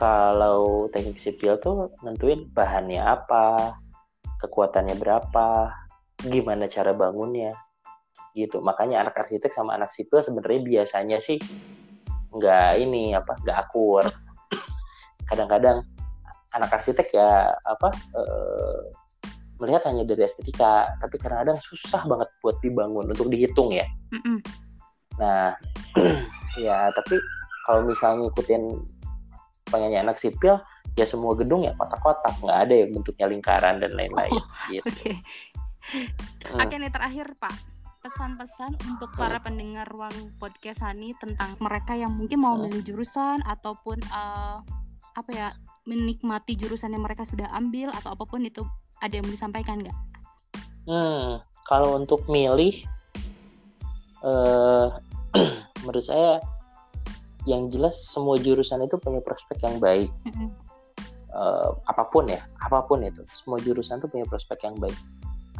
Kalau 0.00 0.88
teknik 0.88 1.20
sipil 1.20 1.60
tuh 1.60 1.92
nentuin 2.00 2.48
bahannya 2.56 3.04
apa, 3.04 3.76
kekuatannya 4.40 4.96
berapa, 4.96 5.76
gimana 6.24 6.64
cara 6.72 6.96
bangunnya, 6.96 7.52
gitu. 8.32 8.64
Makanya 8.64 9.04
anak 9.04 9.20
arsitek 9.20 9.52
sama 9.52 9.76
anak 9.76 9.92
sipil 9.92 10.24
sebenarnya 10.24 10.64
biasanya 10.64 11.20
sih 11.20 11.36
nggak 12.32 12.80
ini 12.80 13.12
apa, 13.12 13.36
nggak 13.44 13.58
akur. 13.60 14.08
Kadang-kadang 15.28 15.84
anak 16.54 16.70
arsitek 16.74 17.08
ya 17.14 17.54
apa 17.64 17.88
eh, 18.16 18.80
melihat 19.60 19.84
hanya 19.92 20.08
dari 20.08 20.24
estetika, 20.24 20.88
tapi 21.04 21.20
kadang-kadang 21.20 21.60
susah 21.60 22.00
banget 22.08 22.28
buat 22.40 22.56
dibangun 22.64 23.12
untuk 23.12 23.28
dihitung 23.28 23.68
ya. 23.76 23.84
Mm-mm. 24.08 24.40
Nah, 25.20 25.52
ya 26.64 26.88
tapi 26.96 27.20
kalau 27.68 27.84
misalnya 27.84 28.24
ngikutin 28.24 28.62
pengennya 29.68 30.00
anak 30.00 30.16
sipil, 30.16 30.56
ya 30.96 31.04
semua 31.04 31.36
gedung 31.36 31.62
ya 31.62 31.76
kotak-kotak, 31.76 32.34
nggak 32.40 32.58
ada 32.66 32.74
yang 32.74 32.90
bentuknya 32.96 33.26
lingkaran 33.28 33.76
dan 33.84 33.92
lain-lain. 33.92 34.32
gitu. 34.72 34.88
Oke. 34.88 35.12
Hmm. 36.48 36.60
Oke 36.64 36.74
nih 36.80 36.92
terakhir 36.92 37.26
Pak. 37.36 37.56
Pesan-pesan 38.00 38.80
untuk 38.88 39.12
para 39.12 39.44
pendengar 39.44 39.84
ruang 39.92 40.32
podcast 40.40 40.80
Hani 40.80 41.12
tentang 41.20 41.52
mereka 41.60 41.92
yang 41.92 42.16
mungkin 42.16 42.40
mau 42.40 42.56
Hmm. 42.56 42.64
milih 42.72 42.80
jurusan 42.80 43.44
ataupun 43.44 44.00
eh, 44.00 44.56
apa 45.20 45.30
ya 45.36 45.52
menikmati 45.90 46.54
jurusan 46.54 46.94
yang 46.94 47.02
mereka 47.02 47.26
sudah 47.26 47.50
ambil 47.50 47.90
atau 47.90 48.14
apa 48.14 48.22
pun 48.22 48.46
itu 48.46 48.62
ada 49.02 49.18
yang 49.18 49.26
mau 49.26 49.34
disampaikan 49.34 49.82
nggak? 49.82 49.98
Hmm, 50.86 51.42
kalau 51.66 51.98
untuk 51.98 52.22
milih, 52.30 52.86
eh 54.22 54.86
menurut 55.82 56.04
saya 56.04 56.38
yang 57.48 57.72
jelas 57.72 57.96
semua 57.96 58.36
jurusan 58.36 58.84
itu 58.84 59.00
punya 59.00 59.18
prospek 59.24 59.58
yang 59.64 59.76
baik. 59.82 60.10
Mm-mm. 60.28 60.48
Eh, 61.30 61.70
apa 61.86 62.04
pun 62.10 62.26
ya, 62.26 62.42
apa 62.58 62.82
pun 62.84 63.06
itu, 63.06 63.22
semua 63.30 63.62
jurusan 63.62 64.02
itu 64.02 64.10
punya 64.10 64.26
prospek 64.26 64.66
yang 64.66 64.76
baik. 64.76 64.98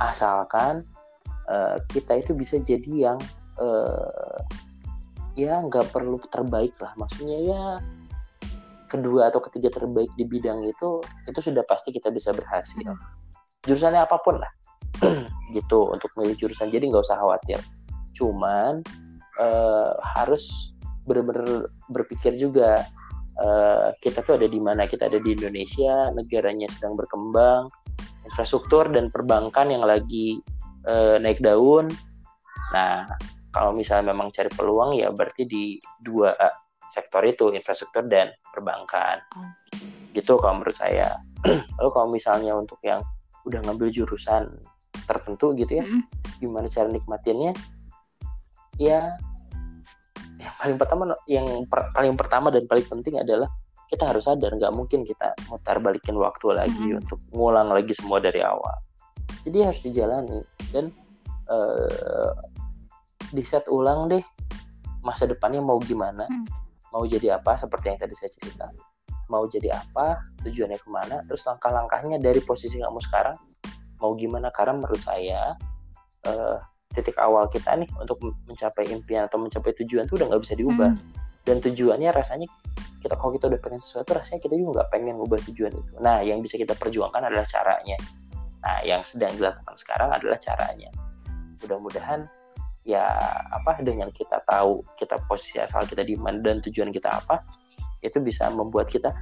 Asalkan 0.03 0.85
eh, 1.49 1.79
kita 1.89 2.21
itu 2.21 2.35
bisa 2.37 2.59
jadi 2.61 3.15
yang 3.15 3.19
eh, 3.57 4.39
ya 5.39 5.63
nggak 5.63 5.95
perlu 5.95 6.19
terbaik 6.29 6.75
lah. 6.83 6.93
Maksudnya 6.99 7.39
ya 7.39 7.65
kedua 8.91 9.31
atau 9.31 9.39
ketiga 9.39 9.71
terbaik 9.71 10.11
di 10.19 10.27
bidang 10.27 10.67
itu 10.67 10.99
itu 11.31 11.39
sudah 11.39 11.63
pasti 11.71 11.95
kita 11.95 12.11
bisa 12.11 12.35
berhasil. 12.35 12.83
Hmm. 12.83 12.99
Jurusannya 13.65 14.03
apa 14.03 14.19
pun 14.19 14.43
lah, 14.43 14.53
gitu 15.57 15.87
untuk 15.95 16.11
milih 16.19 16.35
jurusan. 16.35 16.69
Jadi 16.69 16.91
nggak 16.91 17.07
usah 17.07 17.23
khawatir. 17.23 17.63
Cuman 18.19 18.83
eh, 19.39 19.91
harus 20.19 20.75
benar-benar 21.07 21.71
berpikir 21.89 22.35
juga 22.37 22.85
eh, 23.41 23.89
kita 24.03 24.27
tuh 24.27 24.37
ada 24.37 24.47
di 24.51 24.61
mana 24.61 24.85
kita 24.91 25.09
ada 25.09 25.19
di 25.23 25.33
Indonesia 25.35 26.13
negaranya 26.13 26.69
sedang 26.69 26.95
berkembang 26.95 27.67
infrastruktur 28.29 28.87
dan 28.93 29.09
perbankan 29.09 29.73
yang 29.73 29.83
lagi 29.83 30.39
eh, 30.87 31.17
naik 31.19 31.41
daun 31.41 31.89
nah 32.71 33.09
kalau 33.51 33.75
misalnya 33.75 34.15
memang 34.15 34.31
cari 34.31 34.47
peluang 34.55 34.95
ya 34.95 35.11
berarti 35.11 35.43
di 35.49 35.65
dua 36.07 36.31
sektor 36.91 37.23
itu 37.23 37.55
infrastruktur 37.55 38.05
dan 38.07 38.31
perbankan 38.51 39.23
gitu 40.11 40.37
kalau 40.37 40.59
menurut 40.59 40.75
saya 40.75 41.17
lalu 41.79 41.89
kalau 41.95 42.09
misalnya 42.11 42.53
untuk 42.53 42.83
yang 42.83 42.99
udah 43.47 43.63
ngambil 43.65 43.89
jurusan 43.89 44.51
tertentu 45.07 45.55
gitu 45.55 45.81
ya 45.81 45.85
Mm-mm. 45.87 46.03
gimana 46.43 46.67
cara 46.67 46.91
nikmatinnya 46.91 47.55
ya 48.77 49.15
yang 50.41 50.55
paling 50.57 50.77
pertama 50.81 51.03
yang 51.29 51.47
per- 51.69 51.93
paling 51.93 52.17
pertama 52.17 52.49
dan 52.51 52.65
paling 52.67 52.85
penting 52.85 53.21
adalah 53.21 53.49
kita 53.87 54.07
harus 54.07 54.25
sadar 54.27 54.55
nggak 54.55 54.73
mungkin 54.73 55.03
kita 55.03 55.35
mutar 55.51 55.83
balikin 55.83 56.15
waktu 56.17 56.55
lagi 56.55 56.87
Mhm. 56.95 57.01
untuk 57.05 57.19
ngulang 57.35 57.71
lagi 57.71 57.91
semua 57.95 58.19
dari 58.23 58.41
awal 58.43 58.73
jadi 59.43 59.71
harus 59.71 59.81
dijalani 59.81 60.41
dan 60.75 60.91
eh 61.51 62.31
di 63.31 63.43
set 63.47 63.67
ulang 63.71 64.11
deh 64.11 64.23
masa 65.03 65.25
depannya 65.25 65.63
mau 65.63 65.79
gimana 65.79 66.27
Hmm. 66.27 66.47
Mau 66.91 67.07
jadi 67.07 67.39
apa 67.39 67.57
seperti 67.59 67.95
yang 67.95 67.99
tadi 67.99 68.15
saya 68.15 68.31
cerita. 68.31 68.67
Mau 69.31 69.47
jadi 69.47 69.71
apa 69.75 70.19
tujuannya 70.43 70.79
ke 70.79 70.89
mana 70.91 71.23
terus 71.27 71.47
langkah-langkahnya 71.47 72.19
dari 72.19 72.43
posisi 72.43 72.83
kamu 72.83 72.99
sekarang 72.99 73.39
mau 74.03 74.15
gimana? 74.19 74.51
Karena 74.51 74.79
menurut 74.79 74.99
saya 74.99 75.55
eh, 76.27 76.57
titik 76.91 77.15
awal 77.23 77.47
kita 77.47 77.79
nih 77.79 77.87
untuk 78.03 78.19
mencapai 78.51 78.91
impian 78.91 79.31
atau 79.31 79.39
mencapai 79.39 79.71
tujuan 79.83 80.11
itu 80.11 80.19
udah 80.19 80.27
nggak 80.35 80.43
bisa 80.43 80.55
diubah. 80.59 80.93
Hmm. 80.95 81.19
dan 81.49 81.57
tujuannya 81.57 82.13
rasanya 82.13 82.45
kita 83.01 83.17
kalau 83.17 83.33
kita 83.33 83.49
udah 83.49 83.61
pengen 83.65 83.81
sesuatu 83.81 84.13
rasanya 84.13 84.45
kita 84.45 84.61
juga 84.61 84.71
nggak 84.85 84.89
pengen 84.93 85.17
ngubah 85.17 85.41
tujuan 85.49 85.73
itu. 85.73 85.93
Nah 86.05 86.21
yang 86.21 86.45
bisa 86.45 86.61
kita 86.61 86.77
perjuangkan 86.77 87.33
adalah 87.33 87.49
caranya. 87.49 87.97
Nah 88.61 88.85
yang 88.85 89.01
sedang 89.09 89.33
dilakukan 89.41 89.75
sekarang 89.81 90.13
adalah 90.13 90.37
caranya. 90.37 90.93
Mudah-mudahan 91.65 92.29
ya 92.85 93.13
apa 93.53 93.81
dengan 93.85 94.09
kita 94.09 94.41
tahu 94.49 94.81
kita 94.97 95.21
posisi 95.29 95.61
asal 95.61 95.85
kita 95.85 96.01
di 96.01 96.17
mana 96.17 96.41
dan 96.41 96.65
tujuan 96.65 96.89
kita 96.89 97.13
apa 97.13 97.45
itu 98.01 98.17
bisa 98.25 98.49
membuat 98.49 98.89
kita 98.89 99.13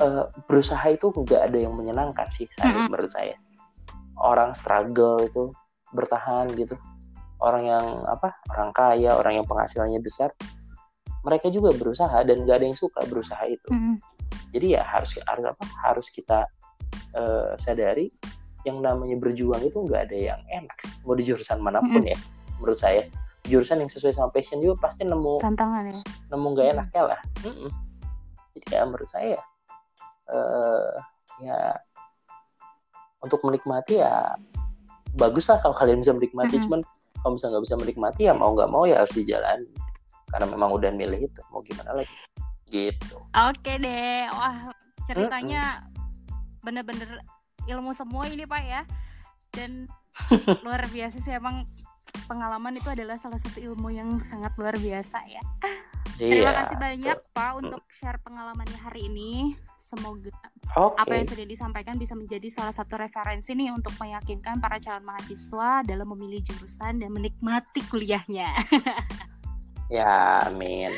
eh, 0.00 0.24
berusaha 0.48 0.84
itu 0.88 1.12
nggak 1.12 1.52
ada 1.52 1.58
yang 1.68 1.76
menyenangkan 1.76 2.26
sih 2.32 2.48
saya 2.56 2.72
Mm-mm. 2.72 2.88
menurut 2.88 3.12
saya. 3.12 3.36
Orang 4.14 4.54
struggle 4.56 5.20
itu 5.26 5.52
bertahan 5.92 6.48
gitu. 6.56 6.78
Orang 7.42 7.68
yang 7.68 7.84
apa 8.08 8.32
orang 8.56 8.72
kaya 8.72 9.12
orang 9.20 9.42
yang 9.42 9.46
penghasilannya 9.46 10.00
besar 10.00 10.32
mereka 11.24 11.48
juga 11.48 11.72
berusaha 11.72 12.20
dan 12.24 12.44
nggak 12.44 12.56
ada 12.60 12.66
yang 12.68 12.78
suka 12.78 13.00
berusaha 13.08 13.40
itu. 13.48 13.68
Mm-mm. 13.72 13.96
jadi 14.54 14.80
ya 14.80 14.82
harus 14.86 15.18
harus 15.26 15.44
apa 15.50 15.64
harus 15.82 16.06
kita 16.10 16.46
eh, 17.14 17.52
sadari 17.58 18.06
yang 18.64 18.80
namanya 18.80 19.18
berjuang 19.20 19.60
itu 19.60 19.82
nggak 19.84 20.10
ada 20.10 20.16
yang 20.34 20.40
enak 20.48 20.78
mau 21.04 21.12
di 21.14 21.24
jurusan 21.26 21.60
mana 21.60 21.84
pun 21.84 22.02
ya 22.02 22.16
menurut 22.60 22.78
saya. 22.78 23.06
Jurusan 23.44 23.84
yang 23.84 23.92
sesuai 23.92 24.16
sama 24.16 24.32
passion 24.32 24.64
juga 24.64 24.88
pasti 24.88 25.04
nemu 25.04 25.36
Tantangan 25.44 25.84
ya. 25.84 26.00
nemu 26.32 26.46
nggak 26.56 26.68
enaknya 26.72 27.02
lah. 27.12 27.20
Mm-mm. 27.44 27.68
jadi 28.56 28.80
ya 28.80 28.82
menurut 28.86 29.10
saya 29.10 29.36
eh, 30.32 30.92
ya 31.42 31.60
untuk 33.20 33.42
menikmati 33.44 33.98
ya 34.00 34.38
bagus 35.18 35.50
lah 35.52 35.60
kalau 35.60 35.76
kalian 35.76 36.00
bisa 36.00 36.16
menikmati. 36.16 36.56
Mm-mm. 36.56 36.64
cuman 36.64 36.80
kalau 37.20 37.36
misalnya 37.36 37.52
nggak 37.56 37.64
bisa 37.68 37.76
menikmati 37.76 38.20
ya 38.28 38.32
mau 38.32 38.56
nggak 38.56 38.70
mau 38.72 38.84
ya 38.88 39.04
harus 39.04 39.12
dijalani. 39.12 39.68
Karena 40.32 40.46
memang 40.48 40.70
udah 40.72 40.90
milih 40.90 41.28
itu 41.28 41.40
mau 41.52 41.60
gimana 41.60 42.00
lagi? 42.00 42.16
Gitu. 42.72 43.16
Oke 43.36 43.76
deh, 43.76 44.24
wah 44.32 44.72
ceritanya 45.04 45.84
bener-bener 46.64 47.20
ilmu 47.68 47.92
semua 47.92 48.24
ini 48.28 48.48
pak 48.48 48.62
ya, 48.64 48.82
dan 49.52 49.84
luar 50.64 50.84
biasa 50.88 51.20
sih 51.20 51.32
emang 51.36 51.68
pengalaman 52.26 52.76
itu 52.76 52.88
adalah 52.88 53.20
salah 53.20 53.38
satu 53.38 53.60
ilmu 53.60 53.92
yang 53.92 54.20
sangat 54.24 54.54
luar 54.56 54.76
biasa 54.76 55.18
ya. 55.28 55.42
Terima 56.14 56.54
iya 56.54 56.58
kasih 56.62 56.76
banyak 56.78 57.18
pak 57.34 57.52
untuk 57.58 57.82
share 57.90 58.22
pengalamannya 58.22 58.78
hari 58.78 59.10
ini. 59.10 59.58
Semoga 59.82 60.32
oke 60.78 60.96
apa 60.96 61.12
yang 61.12 61.26
sudah 61.28 61.44
disampaikan 61.44 61.98
bisa 62.00 62.16
menjadi 62.16 62.48
salah 62.48 62.72
satu 62.72 62.96
referensi 62.96 63.52
nih 63.52 63.74
untuk 63.74 63.92
meyakinkan 64.00 64.62
para 64.62 64.80
calon 64.80 65.04
mahasiswa 65.04 65.84
dalam 65.84 66.08
memilih 66.14 66.40
jurusan 66.40 67.02
dan 67.02 67.10
menikmati 67.10 67.84
kuliahnya. 67.90 68.48
ya 69.92 70.40
amin 70.48 70.94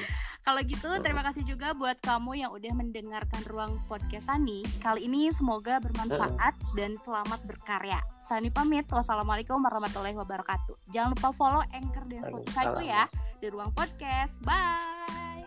Kalau 0.46 0.62
gitu, 0.62 0.86
terima 1.02 1.26
kasih 1.26 1.42
juga 1.42 1.74
buat 1.74 1.98
kamu 1.98 2.46
yang 2.46 2.54
udah 2.54 2.70
mendengarkan 2.70 3.42
ruang 3.50 3.82
podcast 3.90 4.30
Sani. 4.30 4.62
Kali 4.78 5.10
ini 5.10 5.26
semoga 5.34 5.82
bermanfaat 5.82 6.54
dan 6.78 6.94
selamat 6.94 7.42
berkarya. 7.50 7.98
Sani 8.26 8.50
pamit. 8.50 8.90
Wassalamualaikum 8.90 9.62
warahmatullahi 9.62 10.18
wabarakatuh. 10.18 10.90
Jangan 10.90 11.14
lupa 11.14 11.30
follow 11.30 11.62
Anchor 11.70 12.02
dan 12.10 12.26
Spotify 12.26 12.64
itu 12.74 12.82
ya 12.90 13.02
di 13.38 13.46
Ruang 13.46 13.70
Podcast. 13.70 14.42
Bye. 14.42 15.46